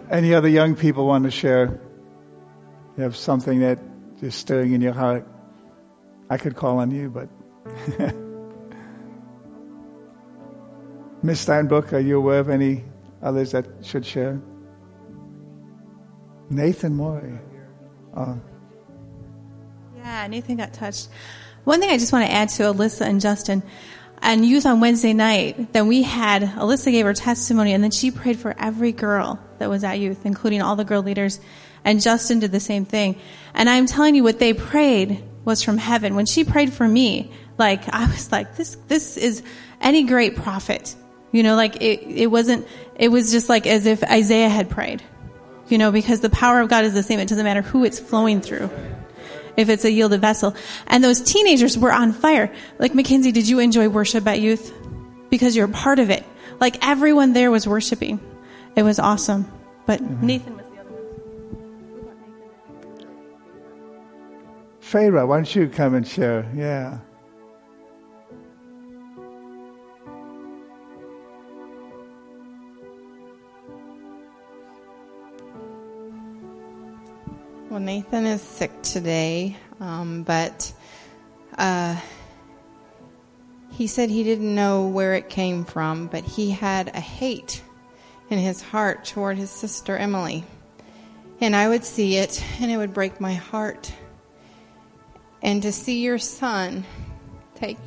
[0.10, 1.80] Any other young people want to share?
[2.98, 3.78] You have something that
[4.22, 5.28] is stirring in your heart.
[6.32, 7.30] I could call on you, but.
[11.22, 12.86] Miss Steinbrook, are you aware of any
[13.22, 14.42] others that should share?
[16.50, 17.40] Nathan Morey.
[18.16, 18.22] Oh.
[18.22, 18.36] Uh,
[19.98, 21.10] yeah, Nathan got touched.
[21.64, 23.64] One thing I just want to add to Alyssa and Justin
[24.22, 28.12] and youth on Wednesday night, then we had Alyssa gave her testimony and then she
[28.12, 31.40] prayed for every girl that was at youth, including all the girl leaders.
[31.86, 33.18] And Justin did the same thing.
[33.54, 36.16] And I'm telling you what they prayed was from heaven.
[36.16, 39.44] When she prayed for me, like I was like, this, this is
[39.80, 40.96] any great prophet.
[41.32, 45.04] You know, like it, it wasn't, it was just like as if Isaiah had prayed.
[45.70, 47.20] You know, because the power of God is the same.
[47.20, 48.70] It doesn't matter who it's flowing through
[49.56, 50.56] if it's a yielded vessel.
[50.88, 52.52] And those teenagers were on fire.
[52.80, 54.74] Like, Mackenzie, did you enjoy worship at youth?
[55.30, 56.26] Because you're a part of it.
[56.60, 58.20] Like, everyone there was worshiping.
[58.76, 59.52] It was awesome.
[59.86, 60.26] But mm-hmm.
[60.26, 61.06] Nathan was the other one.
[64.82, 66.50] Farah, why don't you come and share?
[66.56, 67.00] Yeah.
[77.80, 80.74] Well, Nathan is sick today, um, but
[81.58, 81.96] uh,
[83.72, 87.64] he said he didn't know where it came from, but he had a hate
[88.30, 90.44] in his heart toward his sister Emily.
[91.40, 93.94] And I would see it, and it would break my heart.
[95.42, 96.84] And to see your son
[97.56, 97.80] take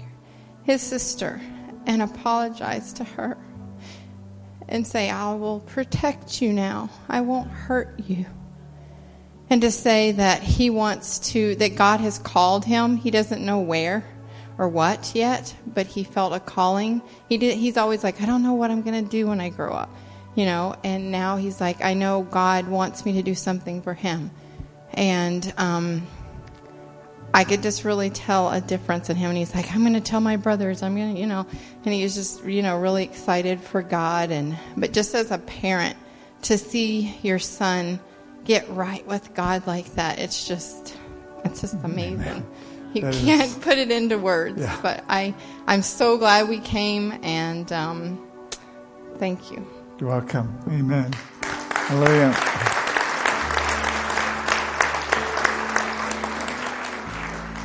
[0.62, 1.38] his sister
[1.84, 3.36] and apologize to her
[4.70, 8.24] and say, I will protect you now, I won't hurt you
[9.52, 12.96] and to say that he wants to, that God has called him.
[12.96, 14.02] He doesn't know where
[14.56, 17.02] or what yet, but he felt a calling.
[17.28, 19.50] He did, he's always like, I don't know what I'm going to do when I
[19.50, 19.94] grow up,
[20.34, 23.92] you know, and now he's like, I know God wants me to do something for
[23.92, 24.30] him.
[24.94, 26.06] And, um,
[27.34, 29.28] I could just really tell a difference in him.
[29.28, 30.82] And he's like, I'm going to tell my brothers.
[30.82, 31.46] I'm going to, you know,
[31.84, 34.30] and he was just, you know, really excited for God.
[34.30, 35.96] And, but just as a parent,
[36.42, 38.00] to see your son
[38.44, 40.96] get right with God like that, it's just,
[41.44, 42.20] it's just amazing.
[42.20, 42.46] Amen.
[42.94, 44.78] You that can't is, put it into words, yeah.
[44.82, 45.34] but I,
[45.66, 48.28] I'm so glad we came and um,
[49.16, 49.66] thank you.
[49.98, 50.58] You're welcome.
[50.68, 51.12] Amen.
[51.42, 52.36] Hallelujah.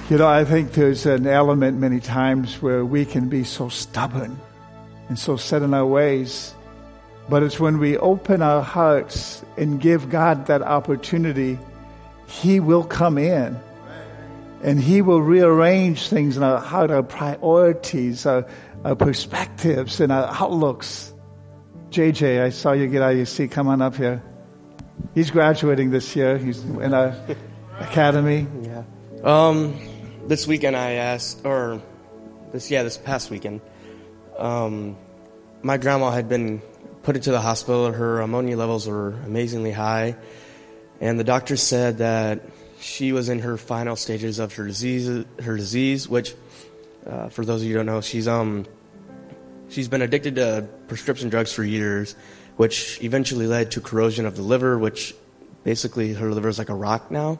[0.09, 4.39] You know, I think there's an element many times where we can be so stubborn
[5.09, 6.53] and so set in our ways
[7.29, 11.59] but it's when we open our hearts and give God that opportunity,
[12.27, 13.59] He will come in.
[14.63, 18.47] And He will rearrange things in our heart, our priorities, our,
[18.83, 21.13] our perspectives, and our outlooks.
[21.91, 23.51] JJ, I saw you get out of your seat.
[23.51, 24.23] Come on up here.
[25.13, 26.37] He's graduating this year.
[26.37, 27.15] He's in our
[27.79, 28.47] academy.
[28.61, 28.83] Yeah.
[29.23, 29.79] Um,
[30.27, 31.81] this weekend I asked, or
[32.51, 33.61] this yeah, this past weekend,
[34.37, 34.97] um,
[35.61, 36.61] my grandma had been
[37.07, 37.89] put into the hospital.
[37.89, 40.17] Her ammonia levels were amazingly high,
[40.99, 42.41] and the doctor said that
[42.81, 45.23] she was in her final stages of her disease.
[45.41, 46.35] Her disease, which,
[47.05, 48.65] uh, for those of you who don't know, she's um
[49.69, 52.13] she's been addicted to prescription drugs for years,
[52.57, 55.15] which eventually led to corrosion of the liver, which
[55.63, 57.39] basically her liver is like a rock now.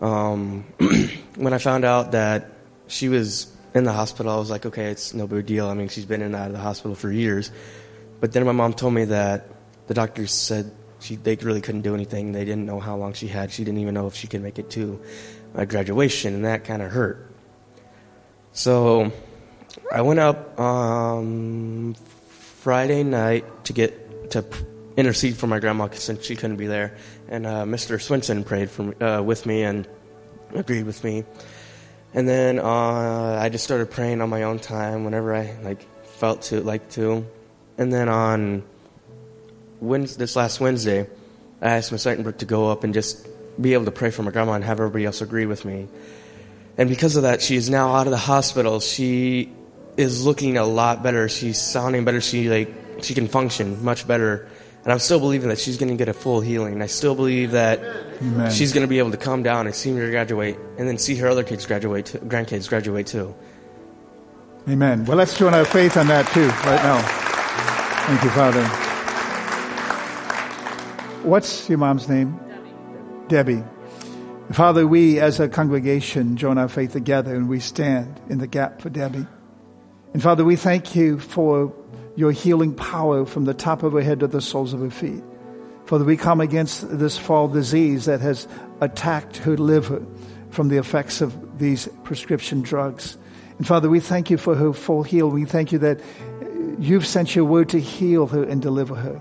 [0.00, 0.64] Um,
[1.36, 2.50] when I found out that
[2.88, 5.68] she was in the hospital, I was like, okay, it's no big deal.
[5.68, 7.52] I mean, she's been in and out of the hospital for years.
[8.22, 9.48] But then my mom told me that
[9.88, 10.70] the doctors said
[11.00, 12.30] she they really couldn't do anything.
[12.30, 13.50] They didn't know how long she had.
[13.50, 15.02] She didn't even know if she could make it to
[15.54, 17.28] my graduation, and that kind of hurt.
[18.52, 19.10] So
[19.90, 21.96] I went up um,
[22.60, 24.44] Friday night to get to
[24.96, 26.96] intercede for my grandma since she couldn't be there.
[27.28, 27.98] And uh, Mr.
[27.98, 29.88] Swinson prayed for uh, with me and
[30.54, 31.24] agreed with me.
[32.14, 36.42] And then uh, I just started praying on my own time whenever I like felt
[36.42, 37.26] to like to.
[37.78, 38.62] And then on
[39.80, 41.08] Wednesday, this last Wednesday,
[41.60, 43.26] I asked Miss Seitenbrook to go up and just
[43.60, 45.88] be able to pray for my grandma and have everybody else agree with me.
[46.78, 48.80] And because of that, she is now out of the hospital.
[48.80, 49.52] She
[49.96, 51.28] is looking a lot better.
[51.28, 52.20] She's sounding better.
[52.20, 54.48] She like she can function much better.
[54.84, 56.82] And I'm still believing that she's going to get a full healing.
[56.82, 57.78] I still believe that
[58.20, 58.50] Amen.
[58.50, 61.14] she's going to be able to come down and see me graduate, and then see
[61.16, 63.32] her other kids graduate, too, grandkids graduate too.
[64.68, 65.04] Amen.
[65.04, 67.31] Well, let's join our faith on that too, right now.
[68.04, 68.64] Thank you, Father.
[71.22, 72.38] What's your mom's name?
[73.28, 73.56] Debbie.
[73.56, 73.64] Debbie.
[74.52, 78.82] Father, we as a congregation join our faith together and we stand in the gap
[78.82, 79.26] for Debbie.
[80.12, 81.72] And Father, we thank you for
[82.16, 85.22] your healing power from the top of her head to the soles of her feet.
[85.86, 88.48] Father, we come against this fall disease that has
[88.80, 90.04] attacked her liver
[90.50, 93.16] from the effects of these prescription drugs.
[93.58, 95.30] And Father, we thank you for her full heal.
[95.30, 96.00] We thank you that
[96.78, 99.20] you've sent your word to heal her and deliver her.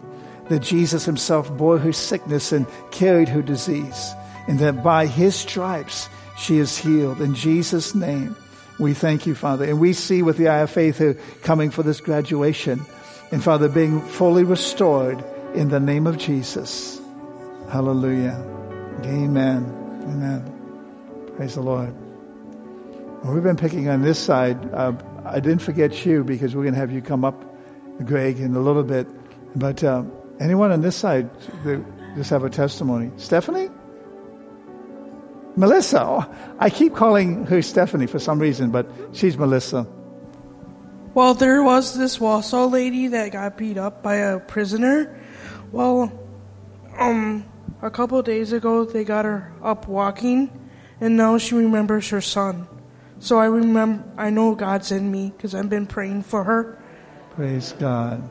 [0.50, 4.14] That Jesus himself bore her sickness and carried her disease.
[4.48, 7.22] And that by his stripes she is healed.
[7.22, 8.36] In Jesus' name,
[8.80, 9.66] we thank you, Father.
[9.66, 12.82] And we see with the eye of faith her coming for this graduation.
[13.32, 15.24] And Father, being fully restored
[15.54, 17.00] in the name of Jesus.
[17.70, 18.44] Hallelujah.
[19.06, 19.64] Amen.
[20.04, 21.32] Amen.
[21.38, 21.96] Praise the Lord.
[23.24, 24.58] Well, we've been picking on this side.
[24.74, 24.94] Uh,
[25.26, 27.46] I didn't forget you because we're going to have you come up,
[28.06, 29.08] Greg, in a little bit.
[29.56, 30.04] But uh,
[30.40, 31.30] anyone on this side
[32.16, 33.12] just have a testimony?
[33.18, 33.70] Stephanie?
[35.56, 36.02] Melissa.
[36.04, 39.86] Oh, I keep calling her Stephanie for some reason, but she's Melissa.
[41.14, 45.20] Well, there was this Wausau lady that got beat up by a prisoner.
[45.72, 46.12] Well,
[46.98, 47.46] um,
[47.82, 50.50] a couple days ago they got her up walking,
[51.02, 52.68] and now she remembers her son.
[53.22, 56.80] So I remember, I know God's in me because I've been praying for her.
[57.36, 58.28] Praise God.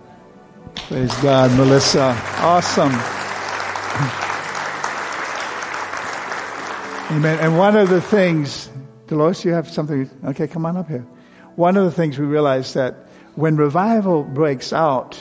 [0.74, 2.20] Praise God, Melissa.
[2.38, 2.90] Awesome.
[7.16, 7.38] Amen.
[7.38, 8.68] And one of the things,
[9.06, 10.10] Dolores, you have something.
[10.24, 11.06] Okay, come on up here.
[11.54, 15.16] One of the things we realize that when revival breaks out,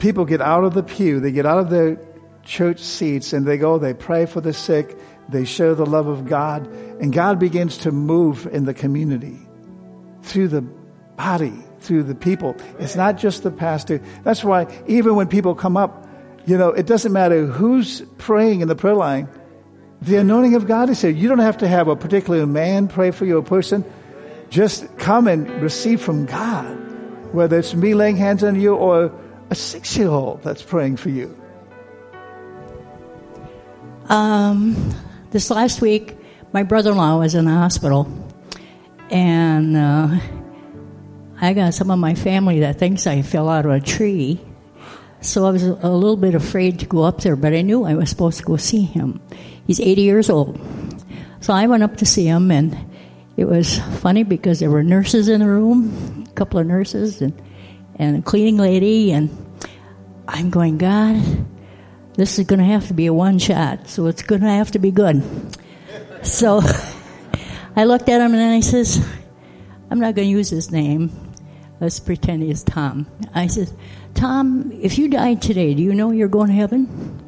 [0.00, 1.96] people get out of the pew, they get out of their
[2.42, 4.98] church seats, and they go, they pray for the sick,
[5.32, 6.66] they share the love of God,
[7.00, 9.38] and God begins to move in the community
[10.22, 10.62] through the
[11.16, 12.56] body, through the people.
[12.78, 14.00] It's not just the pastor.
[14.22, 16.08] That's why even when people come up,
[16.46, 19.28] you know, it doesn't matter who's praying in the prayer line.
[20.00, 21.10] The anointing of God is here.
[21.10, 23.84] You don't have to have a particular man pray for you, a person.
[24.50, 26.74] Just come and receive from God,
[27.32, 29.12] whether it's me laying hands on you or
[29.50, 31.38] a six year old that's praying for you.
[34.08, 34.94] Um,
[35.32, 36.14] this last week,
[36.52, 38.06] my brother in law was in the hospital,
[39.10, 40.20] and uh,
[41.40, 44.40] I got some of my family that thinks I fell out of a tree.
[45.22, 47.94] So I was a little bit afraid to go up there, but I knew I
[47.94, 49.20] was supposed to go see him.
[49.66, 50.60] He's 80 years old.
[51.40, 52.76] So I went up to see him, and
[53.38, 57.40] it was funny because there were nurses in the room, a couple of nurses, and,
[57.96, 59.30] and a cleaning lady, and
[60.28, 61.16] I'm going, God,
[62.14, 64.70] this is going to have to be a one shot, so it's going to have
[64.72, 65.22] to be good.
[66.22, 66.60] So
[67.76, 69.04] I looked at him and I says,
[69.90, 71.10] I'm not going to use his name.
[71.80, 73.06] Let's pretend he's Tom.
[73.34, 73.72] I says,
[74.14, 77.18] Tom, if you died today, do you know you're going to heaven?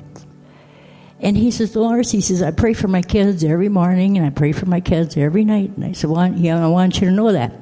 [1.20, 4.30] And he says, Dolores, he says, I pray for my kids every morning and I
[4.30, 5.72] pray for my kids every night.
[5.76, 7.53] And I said, well, yeah, I want you to know that.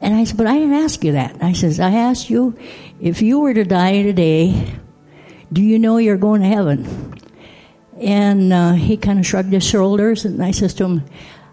[0.00, 1.42] And I said, but I didn't ask you that.
[1.42, 2.56] I says, I asked you,
[3.00, 4.78] if you were to die today,
[5.52, 7.14] do you know you're going to heaven?
[8.00, 11.04] And uh, he kind of shrugged his shoulders, and I says to him,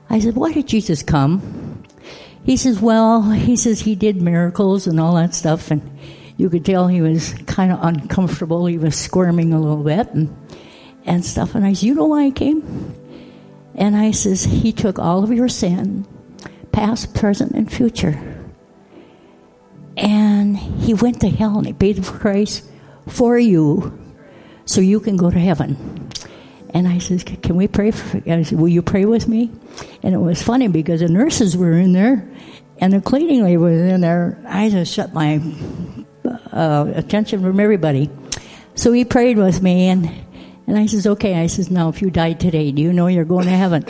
[0.10, 1.84] I said, why did Jesus come?
[2.44, 5.98] He says, well, he says he did miracles and all that stuff, and
[6.38, 8.66] you could tell he was kind of uncomfortable.
[8.66, 10.36] He was squirming a little bit and,
[11.06, 11.56] and stuff.
[11.56, 12.94] And I said, you know why he came?
[13.74, 16.06] And I says, he took all of your sin,
[16.72, 18.44] past, present, and future.
[19.98, 22.70] And he went to hell and he paid the price
[23.08, 23.98] for you
[24.66, 26.10] so you can go to heaven.
[26.74, 29.52] And I said, Can we pray for I said, Will you pray with me?
[30.04, 32.30] And it was funny because the nurses were in there
[32.80, 34.42] and the cleaning lady was in there.
[34.46, 35.42] I just shut my
[36.52, 38.10] uh, attention from everybody.
[38.76, 40.12] So he prayed with me and,
[40.68, 41.36] and I says, Okay.
[41.36, 43.86] I says, Now, if you die today, do you know you're going to heaven?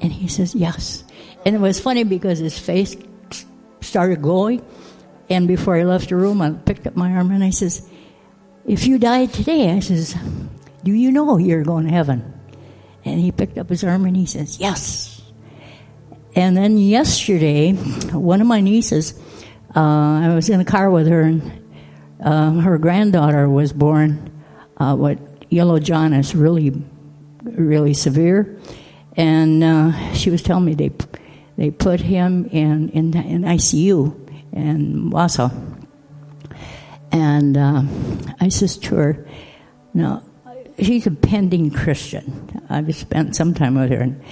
[0.00, 1.02] And he says, Yes.
[1.44, 2.94] And it was funny because his face
[3.80, 4.64] started glowing.
[5.28, 7.88] And before I left the room, I picked up my arm and I says,
[8.66, 10.14] if you died today, I says,
[10.84, 12.32] do you know you're going to heaven?
[13.04, 15.22] And he picked up his arm and he says, yes.
[16.34, 19.18] And then yesterday, one of my nieces,
[19.74, 21.52] uh, I was in a car with her, and
[22.22, 24.30] uh, her granddaughter was born
[24.76, 25.18] uh, what
[25.50, 26.72] yellow jaundice, really,
[27.42, 28.58] really severe,
[29.16, 30.90] and uh, she was telling me they
[31.56, 35.50] they put him in in, in ICU in Wausau,
[37.12, 37.82] and uh,
[38.40, 39.28] I says to her,
[39.94, 40.24] "No,
[40.78, 42.60] she's a pending Christian.
[42.68, 44.24] I've spent some time with her." And,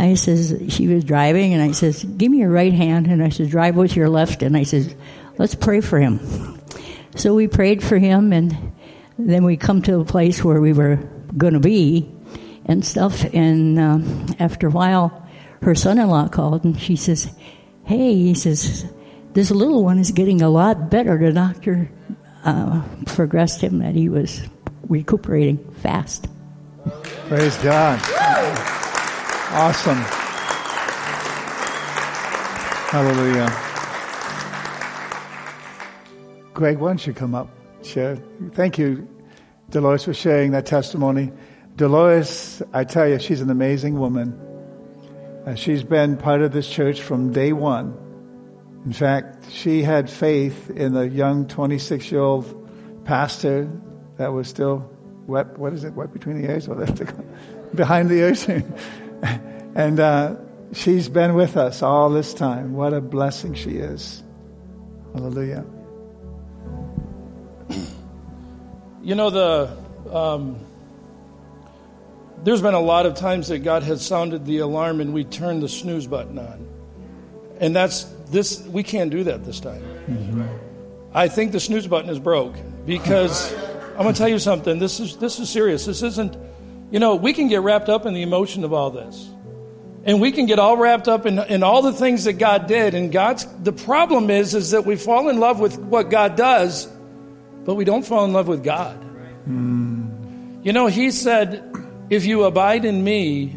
[0.00, 3.08] I says, she was driving, and I says, give me your right hand.
[3.08, 4.44] And I says, drive with your left.
[4.44, 4.94] And I says,
[5.38, 6.20] let's pray for him.
[7.16, 8.72] So we prayed for him, and
[9.18, 10.96] then we come to a place where we were
[11.36, 12.14] going to be
[12.64, 13.24] and stuff.
[13.34, 15.26] And um, after a while,
[15.62, 17.28] her son-in-law called, and she says,
[17.84, 18.86] hey, he says,
[19.32, 21.18] this little one is getting a lot better.
[21.18, 21.90] The doctor
[22.48, 24.40] uh, progressed him that he was
[24.88, 26.26] recuperating fast.
[27.28, 28.00] Praise God.
[29.52, 29.98] Awesome.
[32.88, 33.52] Hallelujah.
[36.54, 37.50] Greg, why don't you come up?
[37.82, 38.16] Share.
[38.52, 39.06] Thank you,
[39.68, 41.30] Dolores, for sharing that testimony.
[41.76, 44.32] Dolores, I tell you, she's an amazing woman.
[45.44, 47.94] Uh, she's been part of this church from day one.
[48.88, 53.70] In fact, she had faith in the young 26 year old pastor
[54.16, 54.90] that was still
[55.26, 55.58] wet.
[55.58, 55.92] What is it?
[55.92, 56.66] Wet between the ears?
[57.74, 58.48] behind the ears.
[59.74, 60.36] and uh,
[60.72, 62.72] she's been with us all this time.
[62.72, 64.22] What a blessing she is.
[65.12, 65.66] Hallelujah.
[69.02, 69.76] You know, the.
[70.10, 70.58] Um,
[72.42, 75.62] there's been a lot of times that God has sounded the alarm and we turned
[75.62, 76.66] the snooze button on.
[77.60, 79.82] And that's this, we can't do that this time.
[79.82, 80.42] Mm-hmm.
[81.12, 82.54] I think the snooze button is broke
[82.86, 84.78] because I'm going to tell you something.
[84.78, 85.86] This is, this is serious.
[85.86, 86.36] This isn't,
[86.90, 89.28] you know, we can get wrapped up in the emotion of all this.
[90.04, 92.94] And we can get all wrapped up in, in all the things that God did.
[92.94, 96.86] And God's, the problem is, is that we fall in love with what God does,
[97.64, 98.98] but we don't fall in love with God.
[99.48, 100.64] Mm.
[100.64, 101.64] You know, He said,
[102.10, 103.56] if you abide in me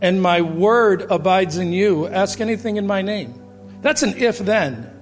[0.00, 3.37] and my word abides in you, ask anything in my name.
[3.80, 4.94] That's an if then.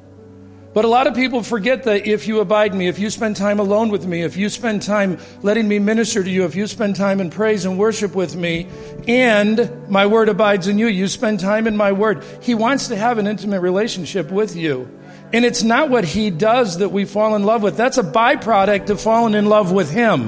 [0.77, 3.37] But a lot of people forget that if you abide in me, if you spend
[3.37, 6.67] time alone with me, if you spend time letting me minister to you, if you
[6.67, 8.69] spend time in praise and worship with me,
[9.09, 12.23] and my word abides in you, you spend time in my word.
[12.43, 14.87] He wants to have an intimate relationship with you.
[15.33, 17.79] And it's not what he does that we fall in love with.
[17.79, 20.27] That's a byproduct of falling in love with him.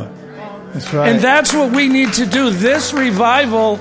[0.73, 1.11] That's right.
[1.11, 2.49] And that's what we need to do.
[2.49, 3.79] This revival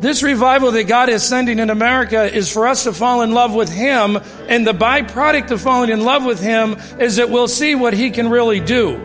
[0.00, 3.54] this revival that God is sending in America is for us to fall in love
[3.54, 7.74] with Him, and the byproduct of falling in love with Him is that we'll see
[7.74, 8.96] what He can really do.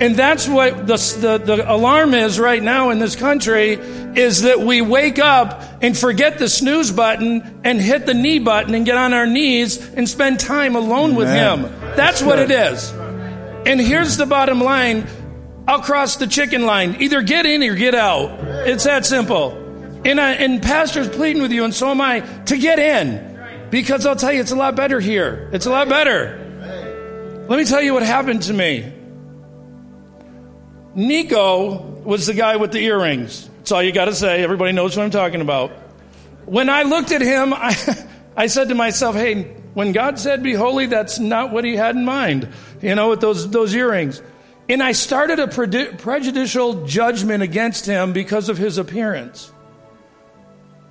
[0.00, 4.60] And that's what the, the, the, alarm is right now in this country is that
[4.60, 8.96] we wake up and forget the snooze button and hit the knee button and get
[8.96, 11.16] on our knees and spend time alone Amen.
[11.16, 11.62] with Him.
[11.62, 12.92] That's, that's what it is.
[13.66, 15.06] And here's the bottom line
[15.66, 16.96] I'll cross the chicken line.
[17.02, 18.38] Either get in or get out.
[18.66, 19.67] It's that simple.
[20.04, 23.38] And, I, and pastor's pleading with you, and so am I, to get in.
[23.70, 25.50] Because I'll tell you, it's a lot better here.
[25.52, 26.44] It's a lot better.
[27.48, 28.92] Let me tell you what happened to me.
[30.94, 33.48] Nico was the guy with the earrings.
[33.58, 34.42] That's all you got to say.
[34.42, 35.70] Everybody knows what I'm talking about.
[36.46, 37.76] When I looked at him, I,
[38.36, 41.94] I said to myself, hey, when God said be holy, that's not what he had
[41.94, 42.48] in mind,
[42.80, 44.22] you know, with those, those earrings.
[44.68, 49.52] And I started a prejudicial judgment against him because of his appearance.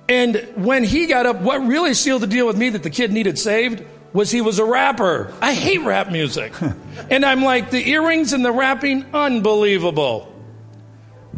[0.08, 3.12] And when he got up, what really sealed the deal with me that the kid
[3.12, 5.32] needed saved was he was a rapper.
[5.40, 6.52] I hate rap music.
[7.10, 10.34] and I'm like, the earrings and the rapping, unbelievable.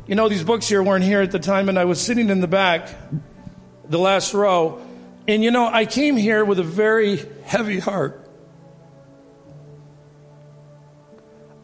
[0.06, 2.40] You know, these books here weren't here at the time, and I was sitting in
[2.40, 2.88] the back,
[3.88, 4.80] the last row.
[5.26, 8.28] And you know, I came here with a very heavy heart.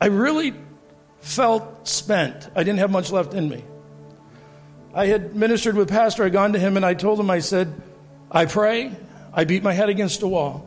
[0.00, 0.54] I really
[1.20, 2.50] felt spent.
[2.54, 3.64] I didn't have much left in me.
[4.96, 6.24] I had ministered with Pastor.
[6.24, 7.70] I'd gone to him and I told him, I said,
[8.30, 8.96] I pray,
[9.30, 10.66] I beat my head against a wall.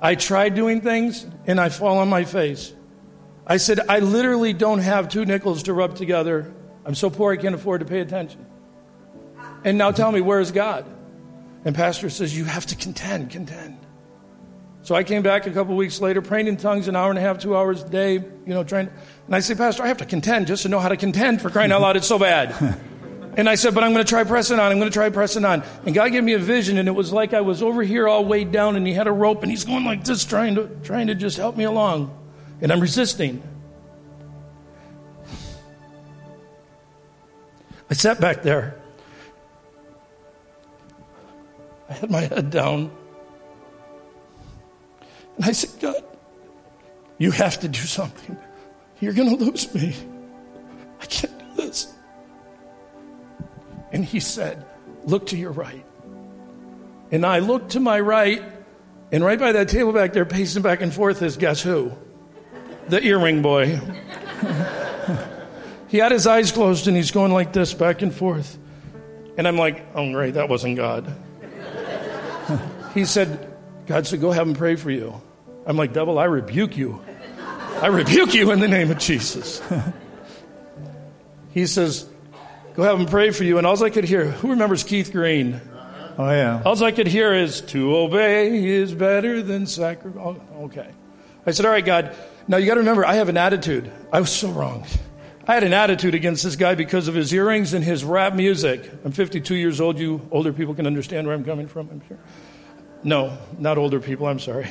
[0.00, 2.72] I try doing things and I fall on my face.
[3.46, 6.50] I said, I literally don't have two nickels to rub together.
[6.86, 8.46] I'm so poor I can't afford to pay attention.
[9.64, 10.86] And now tell me, where is God?
[11.66, 13.76] And Pastor says, You have to contend, contend.
[14.82, 17.22] So I came back a couple weeks later, praying in tongues an hour and a
[17.22, 18.88] half, two hours a day, you know, trying.
[19.26, 21.50] And I say, Pastor, I have to contend just to know how to contend for
[21.50, 21.96] crying out loud.
[21.96, 22.80] It's so bad.
[23.36, 24.72] And I said, but I'm going to try pressing on.
[24.72, 25.62] I'm going to try pressing on.
[25.84, 28.24] And God gave me a vision, and it was like I was over here all
[28.24, 31.08] weighed down, and He had a rope, and He's going like this, trying to trying
[31.08, 32.16] to just help me along,
[32.62, 33.42] and I'm resisting.
[37.90, 38.80] I sat back there.
[41.90, 42.90] I had my head down,
[45.36, 46.02] and I said, God,
[47.18, 48.36] you have to do something.
[48.98, 49.94] You're going to lose me.
[51.00, 51.35] I can't
[53.96, 54.62] and he said,
[55.06, 55.82] Look to your right.
[57.10, 58.42] And I looked to my right,
[59.10, 61.92] and right by that table back there, pacing back and forth, is guess who?
[62.88, 63.80] The earring boy.
[65.88, 68.58] he had his eyes closed and he's going like this back and forth.
[69.38, 71.10] And I'm like, oh, great, that wasn't God.
[72.92, 73.50] he said,
[73.86, 75.18] God said, go have him pray for you.
[75.64, 77.02] I'm like, devil, I rebuke you.
[77.80, 79.62] I rebuke you in the name of Jesus.
[81.54, 82.06] he says,
[82.76, 83.58] go have him pray for you.
[83.58, 85.60] And all I could hear, who remembers Keith Green?
[86.18, 86.62] Oh, yeah.
[86.64, 90.22] All I could hear is, to obey is better than sacrifice.
[90.24, 90.90] Oh, okay.
[91.46, 92.14] I said, all right, God.
[92.48, 93.90] Now you got to remember, I have an attitude.
[94.12, 94.86] I was so wrong.
[95.46, 98.90] I had an attitude against this guy because of his earrings and his rap music.
[99.04, 99.98] I'm 52 years old.
[99.98, 102.18] You older people can understand where I'm coming from, I'm sure.
[103.04, 104.26] No, not older people.
[104.26, 104.68] I'm sorry.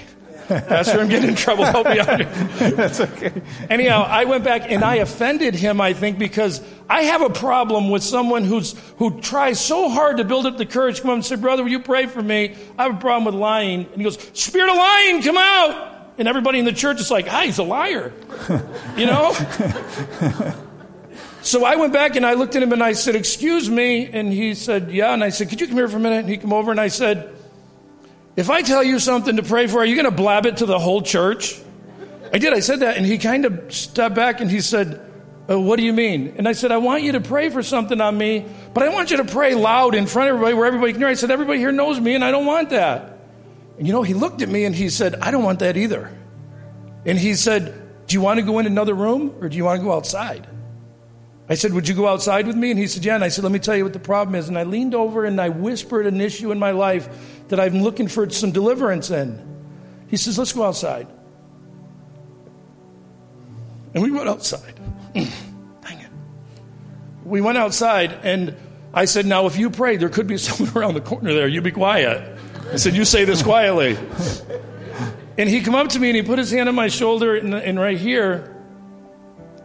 [0.47, 1.65] Pastor, I'm getting in trouble.
[1.65, 2.19] Help me out.
[2.59, 3.41] That's okay.
[3.69, 7.89] Anyhow, I went back and I offended him, I think, because I have a problem
[7.89, 11.01] with someone who's, who tries so hard to build up the courage.
[11.01, 12.55] Come up and say, brother, will you pray for me?
[12.77, 13.85] I have a problem with lying.
[13.85, 16.13] And he goes, spirit of lying, come out.
[16.17, 18.13] And everybody in the church is like, ah, he's a liar.
[18.97, 19.33] you know?
[21.41, 24.07] so I went back and I looked at him and I said, excuse me.
[24.07, 25.13] And he said, yeah.
[25.13, 26.19] And I said, could you come here for a minute?
[26.19, 27.34] And he came over and I said,
[28.35, 30.65] if I tell you something to pray for, are you going to blab it to
[30.65, 31.59] the whole church?
[32.33, 32.53] I did.
[32.53, 32.97] I said that.
[32.97, 35.01] And he kind of stepped back and he said,
[35.47, 36.35] oh, What do you mean?
[36.37, 39.11] And I said, I want you to pray for something on me, but I want
[39.11, 41.07] you to pray loud in front of everybody where everybody can hear.
[41.07, 43.19] I said, Everybody here knows me, and I don't want that.
[43.77, 46.11] And you know, he looked at me and he said, I don't want that either.
[47.05, 49.79] And he said, Do you want to go in another room or do you want
[49.79, 50.47] to go outside?
[51.47, 52.71] I said, Would you go outside with me?
[52.71, 53.15] And he said, Yeah.
[53.15, 54.47] And I said, Let me tell you what the problem is.
[54.47, 58.07] And I leaned over and I whispered an issue in my life that I'm looking
[58.07, 59.41] for some deliverance in.
[60.07, 61.07] He says, Let's go outside.
[63.93, 64.79] And we went outside.
[65.13, 65.27] Dang
[65.99, 66.11] it.
[67.23, 68.55] We went outside, and
[68.93, 71.47] I said, Now, if you pray, there could be someone around the corner there.
[71.47, 72.37] You be quiet.
[72.71, 73.97] I said, You say this quietly.
[75.37, 77.53] And he come up to me and he put his hand on my shoulder and,
[77.53, 78.55] and right here,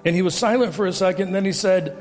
[0.05, 1.29] and he was silent for a second.
[1.29, 1.97] And then he said,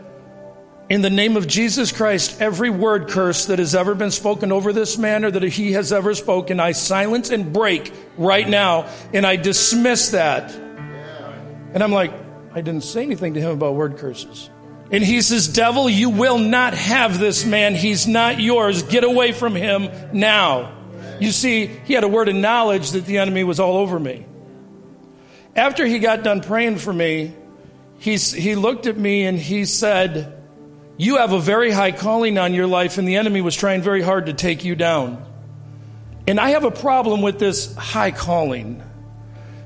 [0.90, 4.74] in the name of Jesus Christ, every word curse that has ever been spoken over
[4.74, 9.26] this man or that he has ever spoken, I silence and break right now, and
[9.26, 10.52] I dismiss that.
[10.52, 12.12] And I'm like,
[12.54, 14.50] I didn't say anything to him about word curses.
[14.92, 17.76] And he says, Devil, you will not have this man.
[17.76, 18.82] He's not yours.
[18.82, 20.76] Get away from him now.
[21.20, 24.26] You see, he had a word of knowledge that the enemy was all over me.
[25.56, 27.36] After he got done praying for me,
[28.00, 30.39] he's, he looked at me and he said,
[31.00, 34.02] you have a very high calling on your life, and the enemy was trying very
[34.02, 35.26] hard to take you down.
[36.28, 38.84] And I have a problem with this high calling.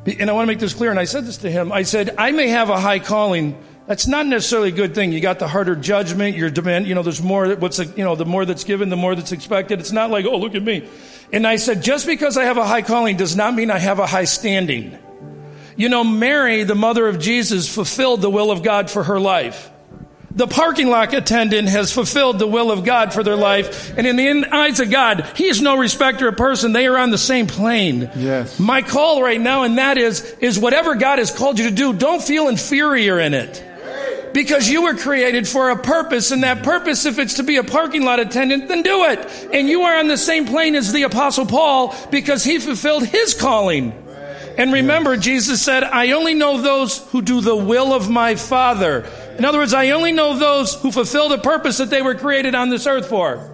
[0.06, 1.72] And I want to make this clear, and I said this to him.
[1.72, 3.58] I said, I may have a high calling.
[3.88, 5.12] That's not necessarily a good thing.
[5.12, 8.28] You got the harder judgment, your demand, you know, there's more, what's, you know, the
[8.28, 9.80] more that's given, the more that's expected.
[9.80, 10.88] It's not like, oh, look at me.
[11.32, 13.98] And I said, just because I have a high calling does not mean I have
[13.98, 15.00] a high standing.
[15.76, 19.72] You know, Mary, the mother of Jesus, fulfilled the will of God for her life.
[20.36, 23.96] The parking lot attendant has fulfilled the will of God for their life.
[23.96, 26.74] And in the eyes of God, He is no respecter of person.
[26.74, 28.10] They are on the same plane.
[28.16, 28.60] Yes.
[28.60, 31.94] My call right now, and that is, is whatever God has called you to do,
[31.94, 33.64] don't feel inferior in it.
[34.34, 37.64] Because you were created for a purpose, and that purpose, if it's to be a
[37.64, 39.20] parking lot attendant, then do it.
[39.54, 43.36] And you are on the same plane as the apostle Paul because he fulfilled his
[43.36, 43.94] calling.
[44.58, 49.08] And remember, Jesus said, I only know those who do the will of my Father.
[49.38, 52.56] In other words, I only know those who fulfill the purpose that they were created
[52.56, 53.50] on this earth for.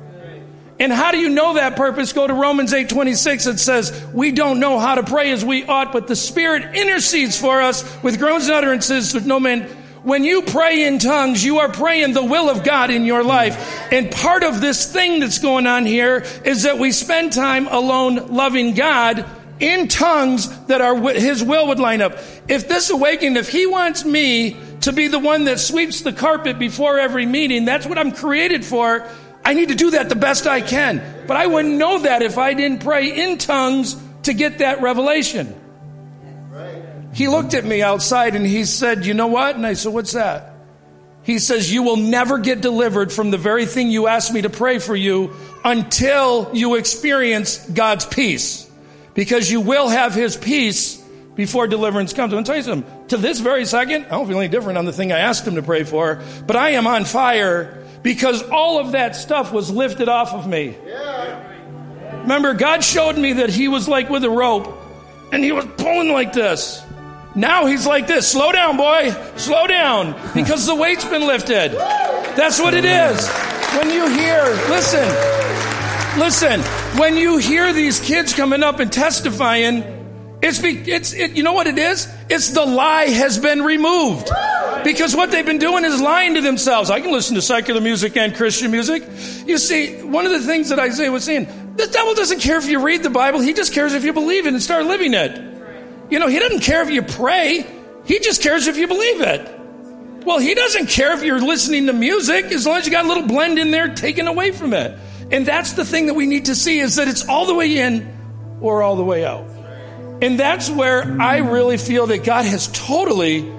[0.80, 2.14] And how do you know that purpose?
[2.14, 3.48] Go to Romans 8:26.
[3.48, 7.38] It says, "We don't know how to pray as we ought, but the Spirit intercedes
[7.38, 9.68] for us with groans and utterances that no man
[10.04, 13.92] when you pray in tongues, you are praying the will of God in your life.
[13.92, 18.28] And part of this thing that's going on here is that we spend time alone
[18.30, 19.26] loving God
[19.60, 22.18] in tongues that are his will would line up.
[22.48, 26.58] If this awakening, if he wants me to be the one that sweeps the carpet
[26.60, 27.66] before every meeting.
[27.66, 29.08] That's what I'm created for.
[29.44, 31.02] I need to do that the best I can.
[31.28, 35.56] But I wouldn't know that if I didn't pray in tongues to get that revelation.
[37.14, 39.56] He looked at me outside and he said, You know what?
[39.56, 40.54] And I said, What's that?
[41.24, 44.50] He says, You will never get delivered from the very thing you asked me to
[44.50, 48.70] pray for you until you experience God's peace.
[49.16, 50.98] Because you will have His peace
[51.36, 52.34] before deliverance comes.
[52.34, 52.99] I'm going to tell you something.
[53.10, 55.56] To this very second, I don't feel any different on the thing I asked him
[55.56, 60.08] to pray for, but I am on fire because all of that stuff was lifted
[60.08, 60.78] off of me.
[62.12, 64.78] Remember, God showed me that He was like with a rope
[65.32, 66.84] and He was pulling like this.
[67.34, 68.28] Now He's like this.
[68.28, 69.12] Slow down, boy.
[69.38, 71.72] Slow down because the weight's been lifted.
[71.72, 73.28] That's what it is.
[73.76, 75.08] When you hear, listen,
[76.20, 76.62] listen,
[77.00, 79.99] when you hear these kids coming up and testifying,
[80.42, 82.08] it's, be, it's it, you know what it is?
[82.30, 84.30] It's the lie has been removed.
[84.84, 86.90] Because what they've been doing is lying to themselves.
[86.90, 89.04] I can listen to secular music and Christian music.
[89.46, 92.70] You see, one of the things that Isaiah was saying, the devil doesn't care if
[92.70, 95.50] you read the Bible, he just cares if you believe it and start living it.
[96.10, 97.66] You know, he doesn't care if you pray,
[98.06, 99.60] he just cares if you believe it.
[100.26, 103.08] Well, he doesn't care if you're listening to music as long as you got a
[103.08, 104.98] little blend in there taken away from it.
[105.32, 107.78] And that's the thing that we need to see is that it's all the way
[107.78, 109.46] in or all the way out.
[110.22, 113.50] And that's where I really feel that God has totally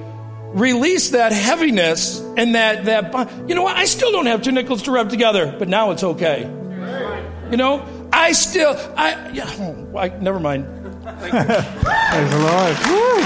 [0.53, 4.83] released that heaviness and that that you know what I still don't have two nickels
[4.83, 6.43] to rub together, but now it's okay.
[7.51, 10.67] You know, I still I yeah, oh, I never mind.
[11.21, 12.77] Praise the Lord.
[12.89, 13.23] Woo.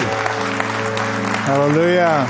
[1.45, 2.25] Hallelujah.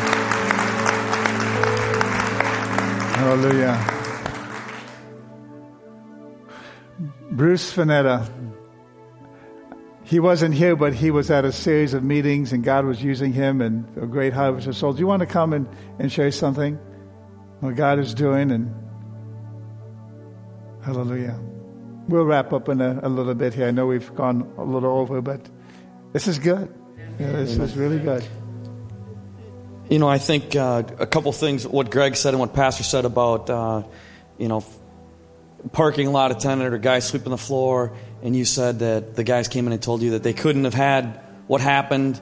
[3.17, 3.91] Hallelujah.
[7.31, 8.44] Bruce Fanetta.
[10.15, 13.33] He wasn't here, but he was at a series of meetings, and God was using
[13.33, 14.95] him and a great harvest of souls.
[14.95, 16.77] Do you want to come and, and share something?
[17.59, 18.73] What God is doing, and
[20.85, 21.37] hallelujah.
[22.07, 23.67] We'll wrap up in a, a little bit here.
[23.67, 25.41] I know we've gone a little over, but
[26.13, 26.73] this is good.
[27.19, 28.25] Yeah, this is really good.
[29.91, 33.05] You know, I think uh, a couple things, what Greg said and what Pastor said
[33.05, 33.83] about, uh,
[34.39, 34.65] you know,
[35.73, 39.67] parking lot attendant or guys sweeping the floor, and you said that the guys came
[39.67, 42.19] in and told you that they couldn't have had what happened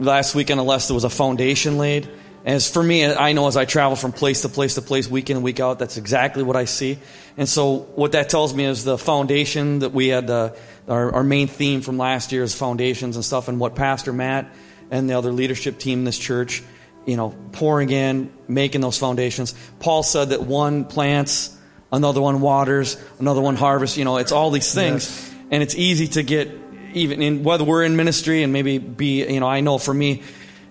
[0.00, 2.10] last weekend unless there was a foundation laid.
[2.44, 5.30] As for me, I know as I travel from place to place to place, week
[5.30, 6.98] in week out, that's exactly what I see.
[7.36, 10.54] And so, what that tells me is the foundation that we had, uh,
[10.88, 14.52] our, our main theme from last year is foundations and stuff, and what Pastor Matt
[14.90, 16.62] and the other leadership team in this church,
[17.06, 19.54] you know, pouring in, making those foundations.
[19.78, 21.56] Paul said that one plants,
[21.92, 23.96] another one waters, another one harvests.
[23.96, 25.27] You know, it's all these things, yes.
[25.50, 26.50] And it's easy to get
[26.94, 29.26] even in whether we're in ministry and maybe be.
[29.26, 30.22] You know, I know for me,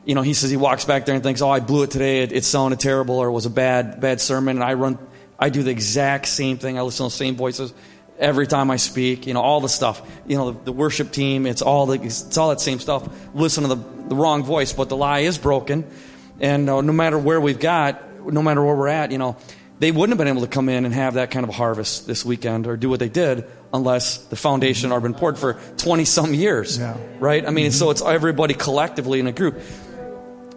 [0.05, 2.19] you know, he says he walks back there and thinks, "Oh, I blew it today.
[2.19, 4.97] It, it sounded terrible, or it was a bad bad sermon." And I run,
[5.39, 6.77] I do the exact same thing.
[6.77, 7.73] I listen to the same voices
[8.19, 9.27] every time I speak.
[9.27, 10.01] You know, all the stuff.
[10.27, 11.45] You know, the, the worship team.
[11.45, 13.07] It's all the it's all that same stuff.
[13.33, 15.85] Listen to the the wrong voice, but the lie is broken.
[16.39, 19.37] And uh, no matter where we've got, no matter where we're at, you know,
[19.79, 22.25] they wouldn't have been able to come in and have that kind of harvest this
[22.25, 26.33] weekend or do what they did unless the foundation had been poured for 20 some
[26.33, 26.77] years.
[26.77, 26.97] Yeah.
[27.19, 27.45] Right?
[27.45, 27.73] I mean, mm-hmm.
[27.73, 29.61] so it's everybody collectively in a group.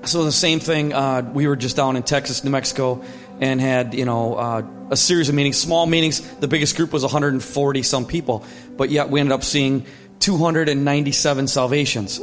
[0.05, 3.05] So the same thing, uh, we were just down in Texas, New Mexico,
[3.41, 6.21] and had, you know, uh, a series of meetings, small meetings.
[6.37, 8.45] The biggest group was 140 some people,
[8.79, 9.85] but yet we ended up seeing
[10.21, 12.19] 297 salvations.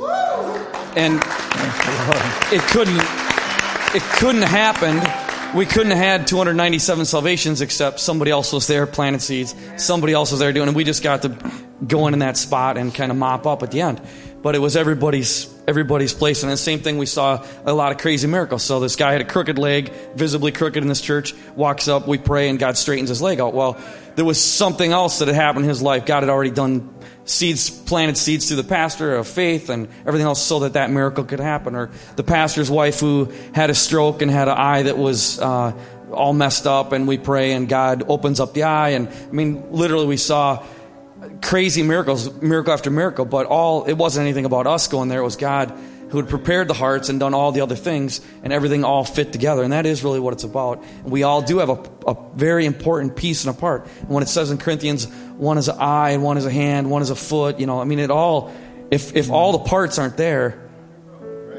[0.96, 1.16] And
[2.52, 3.02] it couldn't,
[3.96, 8.86] it couldn't have happened we couldn't have had 297 salvations except somebody else was there
[8.86, 9.56] planting seeds.
[9.78, 11.38] Somebody else was there doing, and we just got to
[11.86, 14.02] go in in that spot and kind of mop up at the end.
[14.42, 17.98] But it was everybody's everybody's place, and the same thing we saw a lot of
[17.98, 18.64] crazy miracles.
[18.64, 22.18] So this guy had a crooked leg, visibly crooked in this church, walks up, we
[22.18, 23.54] pray, and God straightens his leg out.
[23.54, 23.78] Well,
[24.16, 26.06] there was something else that had happened in his life.
[26.06, 26.94] God had already done
[27.28, 31.24] seeds, planted seeds through the pastor of faith and everything else so that that miracle
[31.24, 31.76] could happen.
[31.76, 35.74] Or the pastor's wife who had a stroke and had an eye that was uh,
[36.12, 38.90] all messed up, and we pray and God opens up the eye.
[38.90, 40.66] And I mean, literally, we saw
[41.42, 45.20] crazy miracles, miracle after miracle, but all, it wasn't anything about us going there.
[45.20, 45.78] It was God
[46.10, 49.32] who had prepared the hearts and done all the other things, and everything all fit
[49.32, 49.64] together.
[49.64, 50.84] And that is really what it's about.
[51.04, 53.88] And we all do have a, a very important piece and a part.
[54.02, 55.06] And when it says in Corinthians,
[55.38, 57.82] one is an eye, and one is a hand, one is a foot, you know,
[57.82, 58.54] I mean, it all,
[58.90, 60.70] if, if all the parts aren't there,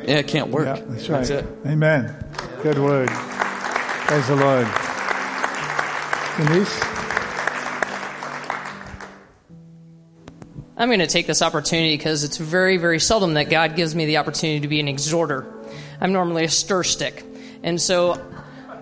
[0.04, 0.66] it can't work.
[0.66, 1.26] Yeah, that's right.
[1.26, 2.24] That's Amen.
[2.62, 3.08] Good word.
[3.10, 4.66] Praise the Lord.
[6.38, 6.97] Denise?
[10.78, 14.06] I'm going to take this opportunity because it's very, very seldom that God gives me
[14.06, 15.44] the opportunity to be an exhorter.
[16.00, 17.24] I'm normally a stir stick.
[17.64, 18.24] And so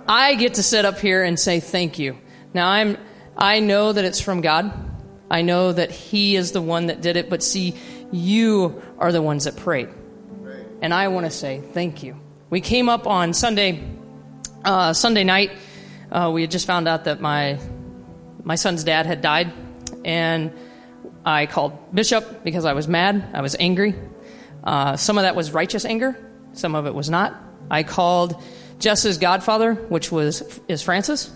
[0.07, 2.19] I get to sit up here and say thank you.
[2.53, 2.99] Now I'm
[3.35, 4.73] I know that it's from God.
[5.31, 7.75] I know that he is the one that did it, but see
[8.13, 9.89] you are the ones that prayed.
[10.83, 12.21] And I want to say thank you.
[12.51, 13.83] We came up on Sunday
[14.67, 15.53] uh, Sunday night.
[16.13, 17.59] Uh, we had just found out that my
[18.45, 19.51] my son's dad had died
[20.05, 20.53] and
[21.27, 23.97] I called Bishop because I was mad, I was angry.
[24.63, 26.17] Uh, some of that was righteous anger,
[26.53, 27.35] some of it was not.
[27.69, 28.41] I called
[28.79, 31.31] Jess's godfather, which was is Francis,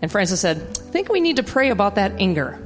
[0.00, 2.62] And Francis said, I think we need to pray about that anger.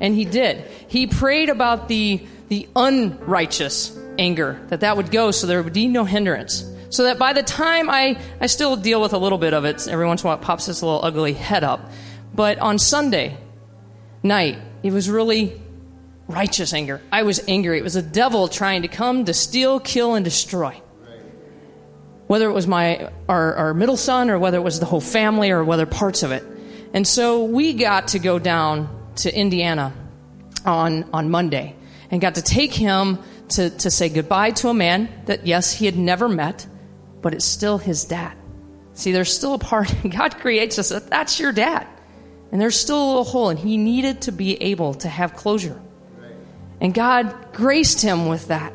[0.00, 0.64] And he did.
[0.86, 5.88] He prayed about the, the unrighteous anger, that that would go so there would be
[5.88, 6.64] no hindrance.
[6.90, 9.88] So that by the time I, I still deal with a little bit of it,
[9.88, 11.90] every once in a while it pops this little ugly head up.
[12.34, 13.36] But on Sunday
[14.22, 15.60] night, it was really
[16.28, 17.00] righteous anger.
[17.10, 17.78] I was angry.
[17.78, 20.80] It was a devil trying to come to steal, kill, and destroy.
[22.26, 25.50] Whether it was my our, our middle son or whether it was the whole family
[25.50, 26.44] or whether parts of it.
[26.92, 29.94] And so we got to go down to Indiana
[30.66, 31.74] on on Monday
[32.10, 33.18] and got to take him
[33.50, 36.66] to, to say goodbye to a man that yes, he had never met,
[37.22, 38.36] but it's still his dad.
[38.92, 41.86] See, there's still a part God creates us that that's your dad.
[42.50, 45.80] And there's still a little hole, and he needed to be able to have closure.
[46.80, 48.72] And God graced him with that.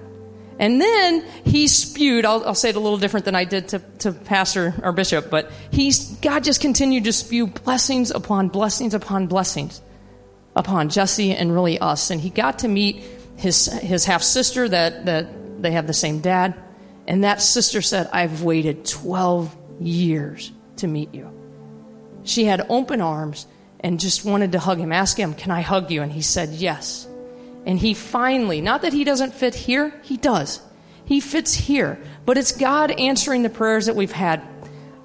[0.60, 3.80] And then he spewed, I'll, I'll, say it a little different than I did to,
[4.00, 9.28] to pastor or bishop, but he's, God just continued to spew blessings upon blessings upon
[9.28, 9.82] blessings
[10.56, 12.12] upon Jesse and really us.
[12.12, 13.04] And he got to meet
[13.36, 16.54] his, his half sister that, that they have the same dad.
[17.08, 21.32] And that sister said, I've waited 12 years to meet you.
[22.24, 23.48] She had open arms
[23.80, 24.92] and just wanted to hug him.
[24.92, 26.02] Ask him, Can I hug you?
[26.02, 27.08] And he said, Yes.
[27.66, 30.62] And he finally, not that he doesn't fit here, he does.
[31.06, 32.00] He fits here.
[32.26, 34.42] But it's God answering the prayers that we've had.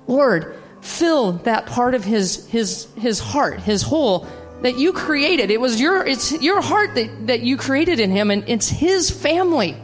[0.06, 4.26] Lord, fill that part of his, his, his heart, his hole
[4.62, 5.50] that you created.
[5.50, 9.10] It was your, it's your heart that, that you created in him, and it's his
[9.10, 9.76] family.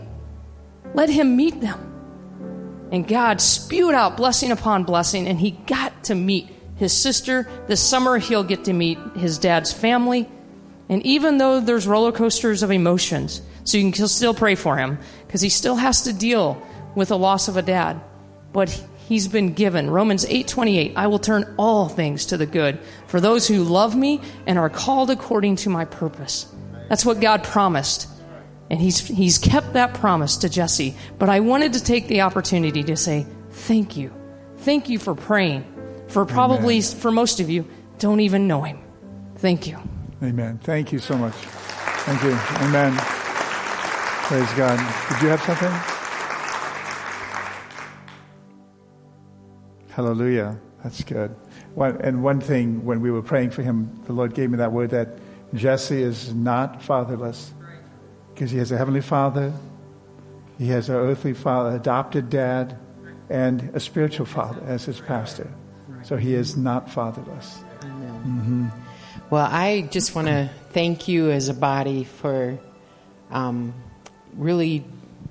[0.95, 2.89] Let him meet them.
[2.91, 7.49] And God spewed out blessing upon blessing, and he got to meet his sister.
[7.67, 10.29] This summer, he'll get to meet his dad's family.
[10.89, 14.99] And even though there's roller coasters of emotions, so you can still pray for him,
[15.27, 16.61] because he still has to deal
[16.95, 18.01] with the loss of a dad.
[18.53, 18.71] But
[19.09, 19.91] he's been given.
[19.91, 24.21] Romans 8:28, I will turn all things to the good for those who love me
[24.47, 26.47] and are called according to my purpose.
[26.89, 28.09] That's what God promised.
[28.71, 30.95] And he's he's kept that promise to Jesse.
[31.19, 34.13] But I wanted to take the opportunity to say, thank you.
[34.59, 35.65] Thank you for praying.
[36.09, 37.01] For probably Amen.
[37.01, 37.67] for most of you
[37.99, 38.79] don't even know him.
[39.37, 39.79] Thank you.
[40.25, 40.59] Amen.
[40.59, 41.35] Thank you so much.
[41.35, 42.31] Thank you.
[42.67, 42.95] Amen.
[44.25, 44.79] Praise God.
[45.11, 45.95] Did you have something?
[49.91, 50.59] Hallelujah.
[50.83, 51.37] That's good.
[51.75, 54.73] One, and one thing, when we were praying for him, the Lord gave me that
[54.73, 55.19] word that
[55.53, 57.53] Jesse is not fatherless
[58.33, 59.53] because he has a heavenly father,
[60.59, 62.79] he has an earthly father, adopted dad,
[63.29, 65.53] and a spiritual father as his pastor.
[66.03, 67.63] So he is not fatherless.
[67.81, 68.69] Mm-hmm.
[69.35, 72.57] Well, I just want to thank you as a body for
[73.33, 73.75] um,
[74.37, 74.85] really,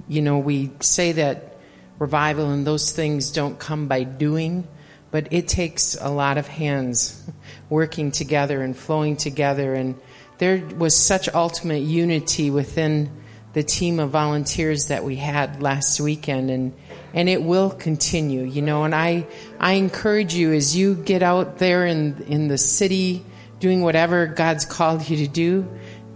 [0.10, 1.56] you know, we say that
[1.99, 4.68] revival and those things don't come by doing,
[5.10, 7.26] but it takes a lot of hands
[7.70, 9.74] working together and flowing together.
[9.74, 9.95] And
[10.38, 13.10] there was such ultimate unity within
[13.54, 16.74] the team of volunteers that we had last weekend and
[17.14, 19.28] and it will continue you know and i
[19.60, 23.24] i encourage you as you get out there in in the city
[23.64, 25.68] doing whatever god's called you to do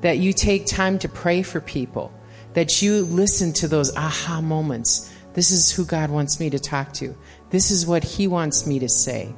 [0.02, 2.14] that you take time to pray for people
[2.54, 6.94] that you listen to those aha moments this is who God wants me to talk
[6.94, 7.16] to.
[7.52, 9.36] This is what He wants me to say.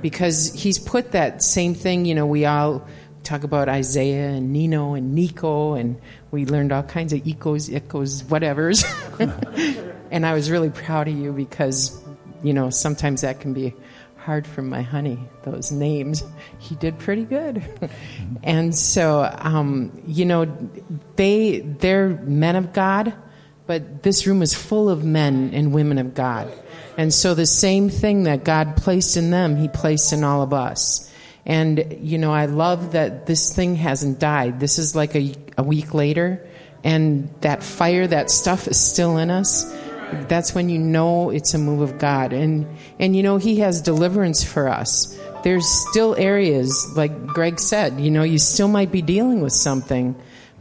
[0.00, 2.88] Because He's put that same thing, you know, we all
[3.22, 6.00] talk about Isaiah and Nino and Nico, and
[6.30, 8.82] we learned all kinds of ecos, ecos, whatevers.
[10.10, 12.02] and I was really proud of you because,
[12.42, 13.74] you know, sometimes that can be
[14.24, 16.24] hard for my honey, those names.
[16.58, 17.62] He did pretty good.
[18.42, 20.46] and so, um, you know,
[21.16, 23.14] they, they're men of God
[23.66, 26.52] but this room is full of men and women of God.
[26.98, 30.52] And so the same thing that God placed in them, He placed in all of
[30.52, 31.10] us.
[31.46, 34.60] And, you know, I love that this thing hasn't died.
[34.60, 36.46] This is like a, a week later,
[36.84, 39.64] and that fire, that stuff is still in us.
[40.28, 42.32] That's when you know it's a move of God.
[42.32, 42.66] And,
[42.98, 45.18] and you know, He has deliverance for us.
[45.42, 50.14] There's still areas, like Greg said, you know, you still might be dealing with something,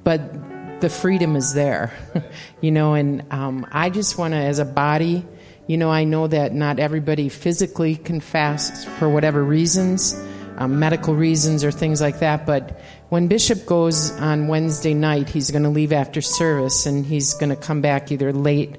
[0.04, 1.94] but the freedom is there,
[2.62, 2.96] you know.
[2.96, 5.26] And um, I just want to, as a body,
[5.68, 10.20] you know, I know that not everybody physically can fast for whatever reasons,
[10.58, 12.46] um, medical reasons or things like that.
[12.46, 17.36] But when Bishop goes on Wednesday night, he's going to leave after service and he's
[17.36, 18.78] going to come back either late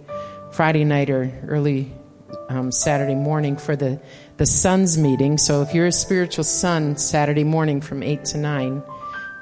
[0.53, 1.93] Friday night or early
[2.49, 4.01] um, Saturday morning for the
[4.37, 5.39] the sons meeting.
[5.39, 8.83] So if you're a spiritual son, Saturday morning from eight to nine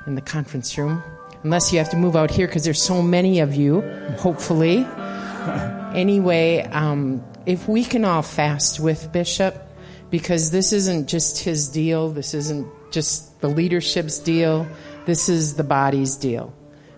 [0.06, 1.02] in the conference room
[1.42, 3.80] unless you have to move out here because there's so many of you,
[4.18, 4.86] hopefully.
[5.94, 9.56] anyway, um, if we can all fast with Bishop,
[10.10, 14.68] because this isn't just his deal, this isn't just the leadership's deal.
[15.06, 16.52] This is the body's deal.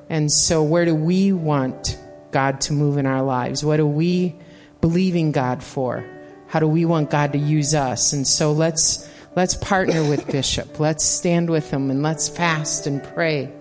[0.08, 1.98] And so, where do we want
[2.32, 3.64] God to move in our lives?
[3.64, 4.34] What are we
[4.80, 6.04] believing God for?
[6.48, 8.12] How do we want God to use us?
[8.12, 10.80] And so, let's let's partner with Bishop.
[10.80, 13.52] Let's stand with him and let's fast and pray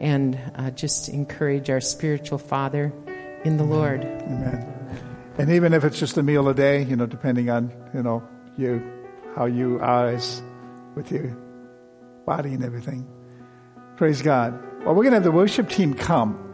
[0.00, 2.92] and uh, just encourage our spiritual father
[3.44, 4.04] in the Lord.
[4.04, 4.74] Amen.
[5.38, 8.22] And even if it's just a meal a day, you know, depending on you know
[8.56, 8.82] you
[9.36, 10.42] how you are as
[10.94, 11.36] with your
[12.26, 13.06] body and everything.
[13.96, 14.52] Praise God.
[14.84, 16.47] Well, we're going to have the worship team come.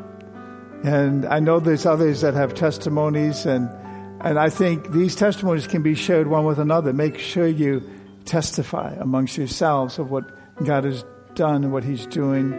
[0.84, 3.70] And I know there's others that have testimonies, and,
[4.20, 6.92] and I think these testimonies can be shared one with another.
[6.92, 7.82] Make sure you
[8.26, 10.24] testify amongst yourselves of what
[10.62, 11.02] God has
[11.34, 12.52] done and what He's doing.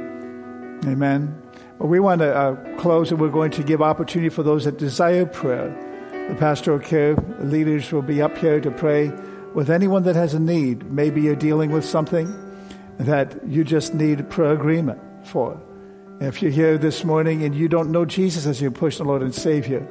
[0.87, 1.39] Amen.
[1.77, 4.79] Well, we want to uh, close, and we're going to give opportunity for those that
[4.79, 5.69] desire prayer.
[6.27, 9.09] The pastoral care leaders will be up here to pray
[9.53, 10.91] with anyone that has a need.
[10.91, 12.33] Maybe you're dealing with something
[12.97, 15.61] that you just need prayer agreement for.
[16.21, 19.35] If you're here this morning and you don't know Jesus as your personal Lord and
[19.35, 19.85] Savior,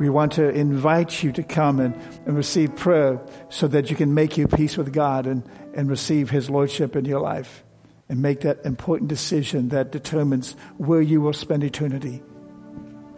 [0.00, 1.94] we want to invite you to come and,
[2.26, 6.28] and receive prayer so that you can make your peace with God and, and receive
[6.28, 7.62] His Lordship in your life
[8.08, 12.20] and make that important decision that determines where you will spend eternity.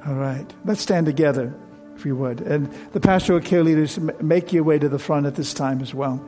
[0.06, 0.52] All right.
[0.66, 1.54] Let's stand together,
[1.96, 2.40] if you would.
[2.42, 5.94] And the pastoral care leaders, make your way to the front at this time as
[5.94, 6.22] well.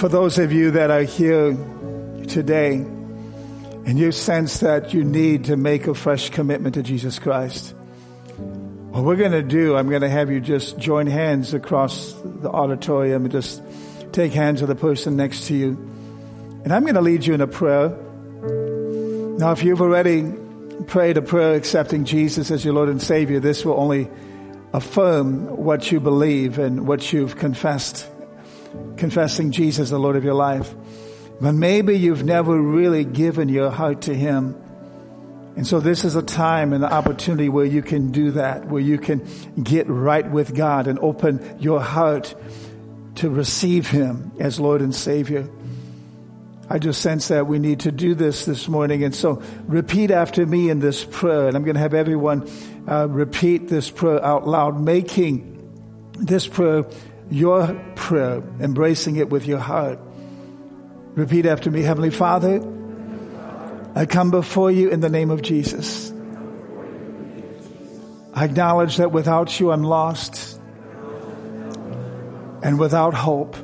[0.00, 1.52] For those of you that are here
[2.26, 7.74] today and you sense that you need to make a fresh commitment to Jesus Christ,
[8.92, 12.48] what we're going to do, I'm going to have you just join hands across the
[12.48, 13.62] auditorium and just
[14.10, 15.72] take hands of the person next to you.
[16.64, 17.90] And I'm going to lead you in a prayer.
[17.90, 20.32] Now, if you've already
[20.86, 24.08] prayed a prayer accepting Jesus as your Lord and Savior, this will only
[24.72, 28.09] affirm what you believe and what you've confessed
[28.96, 30.74] confessing Jesus the Lord of your life.
[31.40, 34.54] But maybe you've never really given your heart to Him.
[35.56, 38.82] And so this is a time and an opportunity where you can do that, where
[38.82, 39.26] you can
[39.62, 42.34] get right with God and open your heart
[43.16, 45.48] to receive Him as Lord and Savior.
[46.72, 49.02] I just sense that we need to do this this morning.
[49.02, 51.48] And so repeat after me in this prayer.
[51.48, 52.48] And I'm going to have everyone
[52.86, 55.56] uh, repeat this prayer out loud, making
[56.12, 56.84] this prayer
[57.30, 59.98] your prayer, embracing it with your heart.
[61.14, 62.60] Repeat after me, Heavenly Father,
[63.94, 66.12] I come before you in the name of Jesus.
[68.32, 70.60] I acknowledge that without you I'm lost
[72.62, 73.56] and without hope.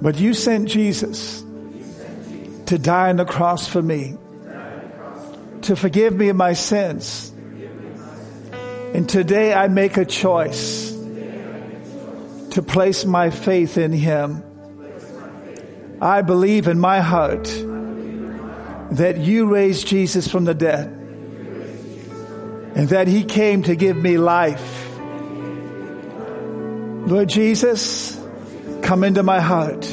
[0.00, 1.44] But you sent Jesus
[2.66, 4.16] to die on the cross for me,
[5.62, 7.30] to forgive me of my sins.
[8.94, 10.91] And today I make a choice
[12.52, 14.44] to place my faith in Him.
[16.00, 17.44] I believe in my heart
[18.92, 20.88] that you raised Jesus from the dead
[22.74, 24.88] and that He came to give me life.
[27.06, 28.20] Lord Jesus,
[28.82, 29.84] come into my heart.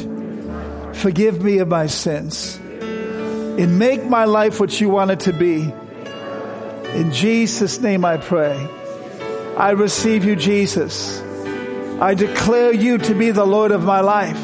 [0.94, 5.61] Forgive me of my sins and make my life what you want it to be.
[6.94, 8.57] In Jesus' name I pray.
[9.57, 11.22] I receive you, Jesus.
[12.01, 14.41] I declare you to be the Lord of my life.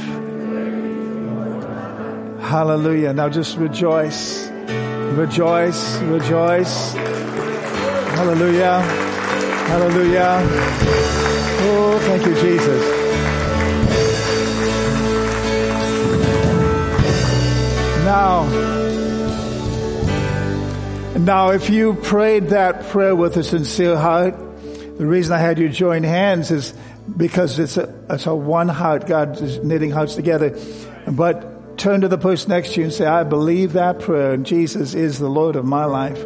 [2.41, 3.13] Hallelujah.
[3.13, 4.49] Now just rejoice.
[4.49, 5.97] Rejoice.
[5.99, 6.93] Rejoice.
[6.93, 8.81] Hallelujah.
[9.71, 10.39] Hallelujah.
[11.67, 13.05] Oh, thank you, Jesus.
[18.03, 18.43] Now,
[21.17, 24.35] now, if you prayed that prayer with a sincere heart,
[24.97, 26.73] the reason I had you join hands is
[27.17, 29.07] because it's a, it's a one heart.
[29.07, 30.57] God is knitting hearts together.
[31.07, 34.45] But turn to the person next to you and say, I believe that prayer and
[34.45, 36.23] Jesus is the Lord of my life.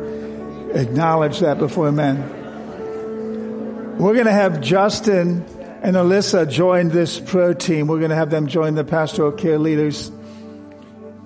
[0.74, 2.38] Acknowledge that before men.
[3.98, 5.46] We're going to have Justin
[5.82, 7.88] and Alyssa join this prayer team.
[7.88, 10.10] We're going to have them join the pastoral care leaders.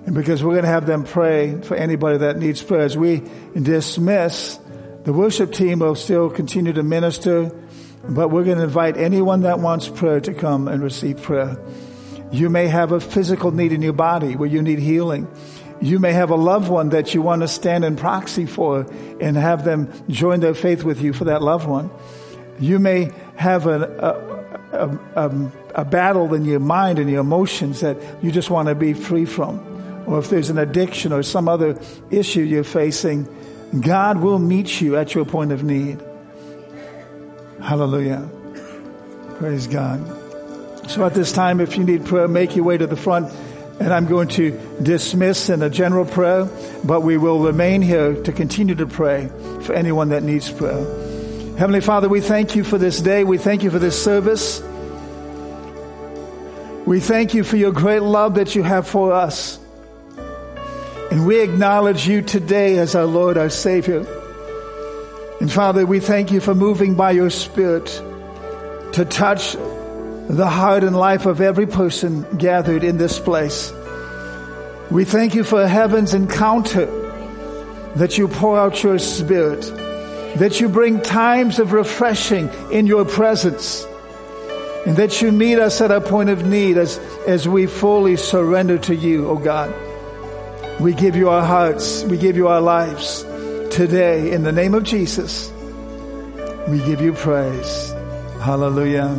[0.06, 2.82] And because we're going to have them pray for anybody that needs prayer.
[2.82, 3.22] As we
[3.54, 4.58] dismiss,
[5.04, 7.50] the worship team will still continue to minister,
[8.08, 11.56] but we're going to invite anyone that wants prayer to come and receive prayer.
[12.30, 15.28] You may have a physical need in your body where you need healing.
[15.80, 18.86] You may have a loved one that you want to stand in proxy for
[19.20, 21.90] and have them join their faith with you for that loved one.
[22.58, 24.40] You may have a,
[24.72, 28.74] a, a, a, battle in your mind and your emotions that you just want to
[28.74, 29.58] be free from.
[30.06, 31.78] or if there's an addiction or some other
[32.10, 33.28] issue you're facing,
[33.80, 36.00] God will meet you at your point of need.
[37.62, 38.28] Hallelujah.
[39.38, 40.00] Praise God.
[40.88, 43.32] So at this time, if you need prayer, make your way to the front.
[43.80, 44.52] And I'm going to
[44.82, 46.48] dismiss in a general prayer,
[46.84, 49.28] but we will remain here to continue to pray
[49.62, 50.84] for anyone that needs prayer.
[51.56, 53.24] Heavenly Father, we thank you for this day.
[53.24, 54.62] We thank you for this service.
[56.86, 59.58] We thank you for your great love that you have for us.
[61.10, 64.04] And we acknowledge you today as our Lord, our Savior.
[65.40, 67.86] And Father, we thank you for moving by your Spirit
[68.92, 69.54] to touch
[70.28, 73.72] the heart and life of every person gathered in this place.
[74.90, 76.86] We thank you for heaven's encounter
[77.96, 79.62] that you pour out your spirit,
[80.38, 83.84] that you bring times of refreshing in your presence,
[84.86, 88.78] and that you meet us at our point of need as, as we fully surrender
[88.78, 89.74] to you, O oh God.
[90.80, 93.24] We give you our hearts, we give you our lives
[93.74, 95.52] today in the name of Jesus.
[96.68, 97.92] We give you praise.
[98.40, 99.18] Hallelujah.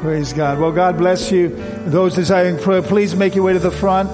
[0.00, 0.58] Praise God.
[0.58, 1.50] Well, God bless you.
[1.86, 4.10] Those desiring prayer, please make your way to the front.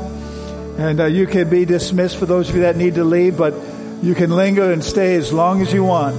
[0.79, 3.55] And uh, you can be dismissed for those of you that need to leave, but
[4.03, 6.17] you can linger and stay as long as you want.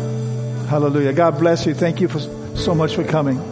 [0.68, 1.14] Hallelujah.
[1.14, 1.76] God bless you.
[1.76, 2.20] Thank you for,
[2.58, 3.51] so much for coming.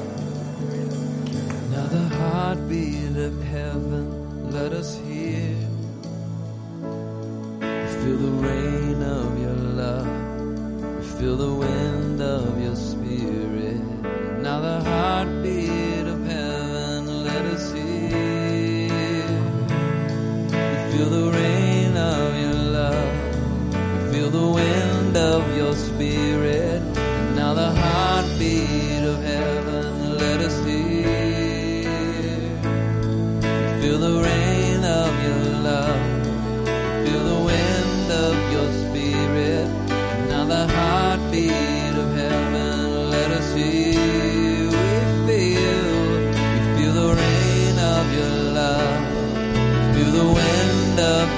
[20.99, 21.48] Feel the rain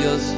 [0.02, 0.31] Dios.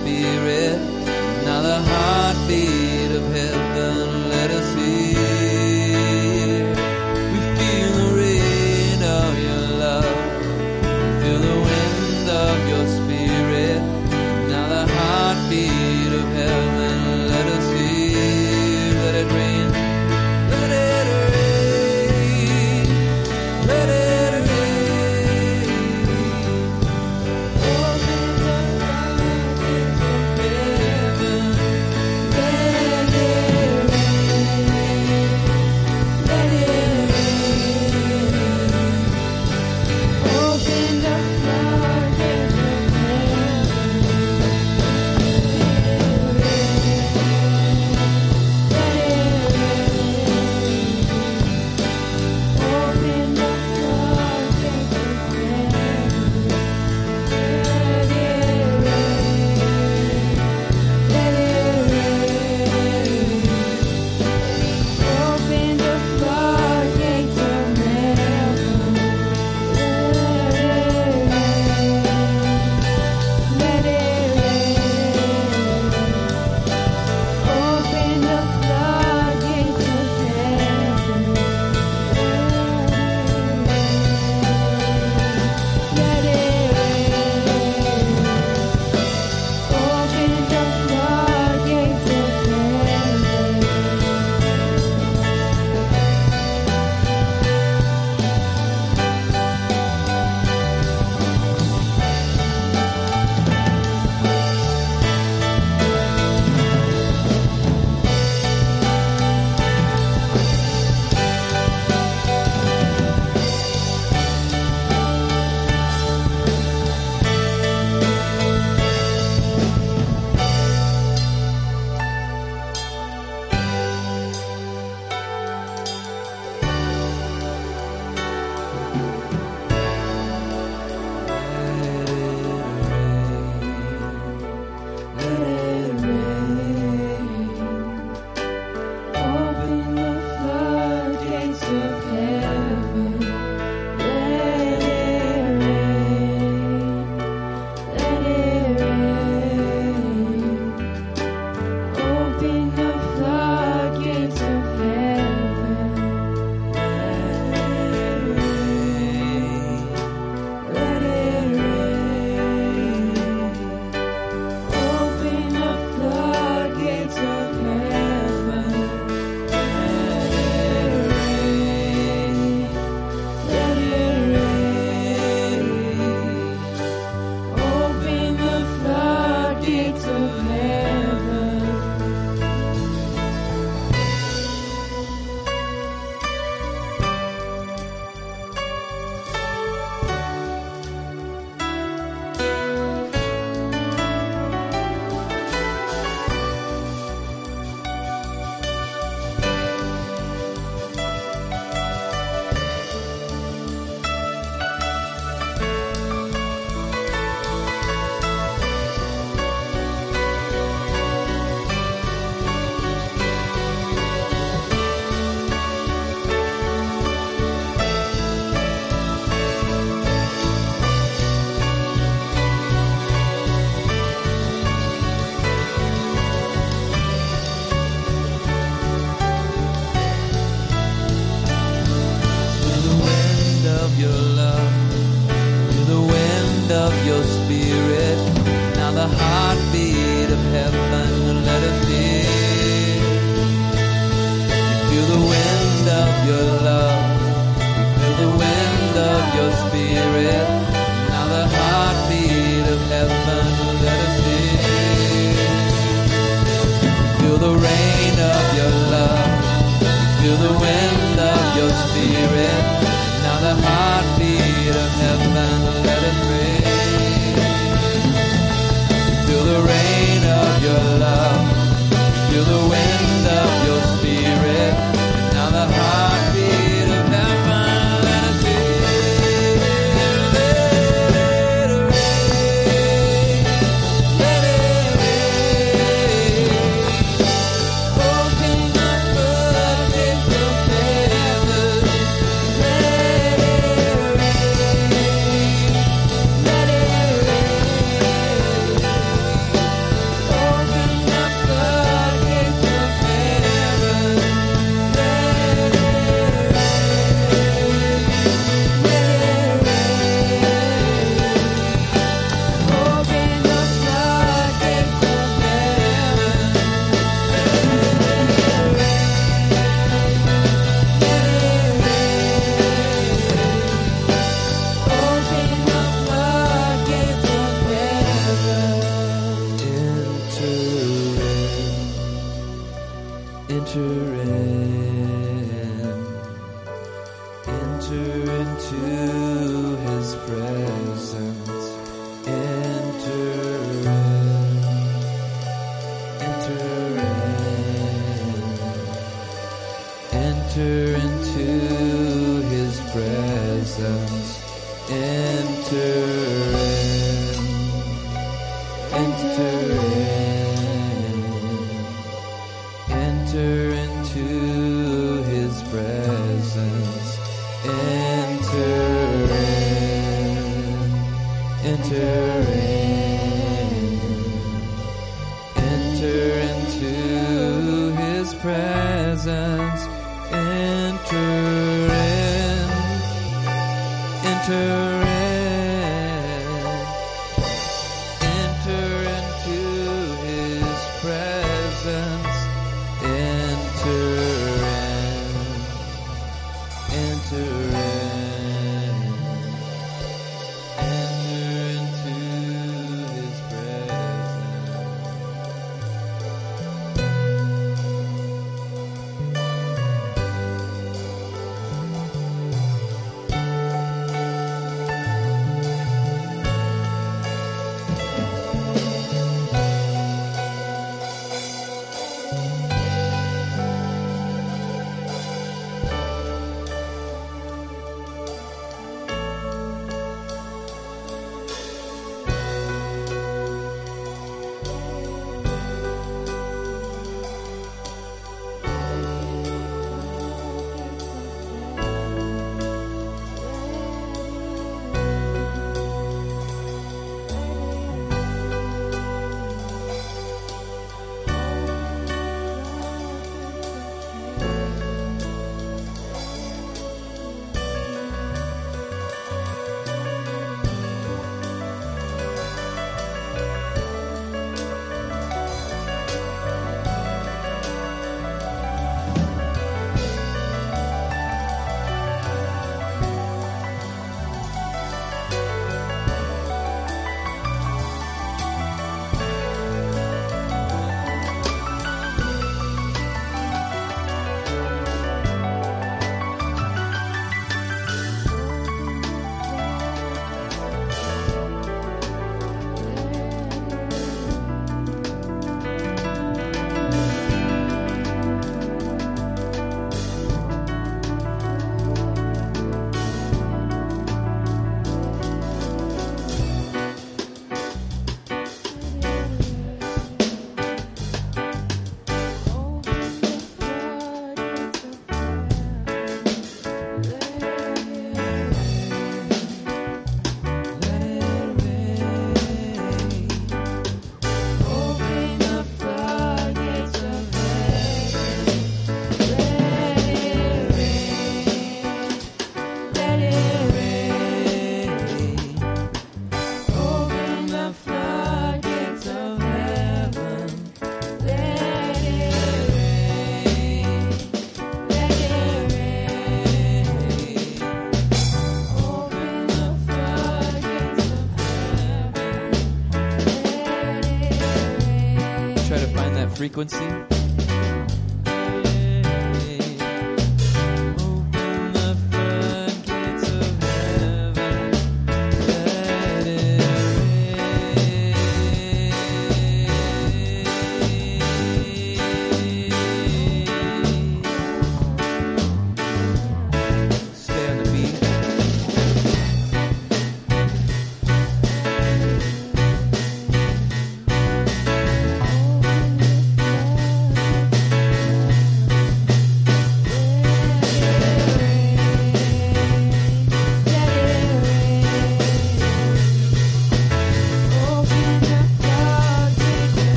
[556.43, 557.12] Frequency.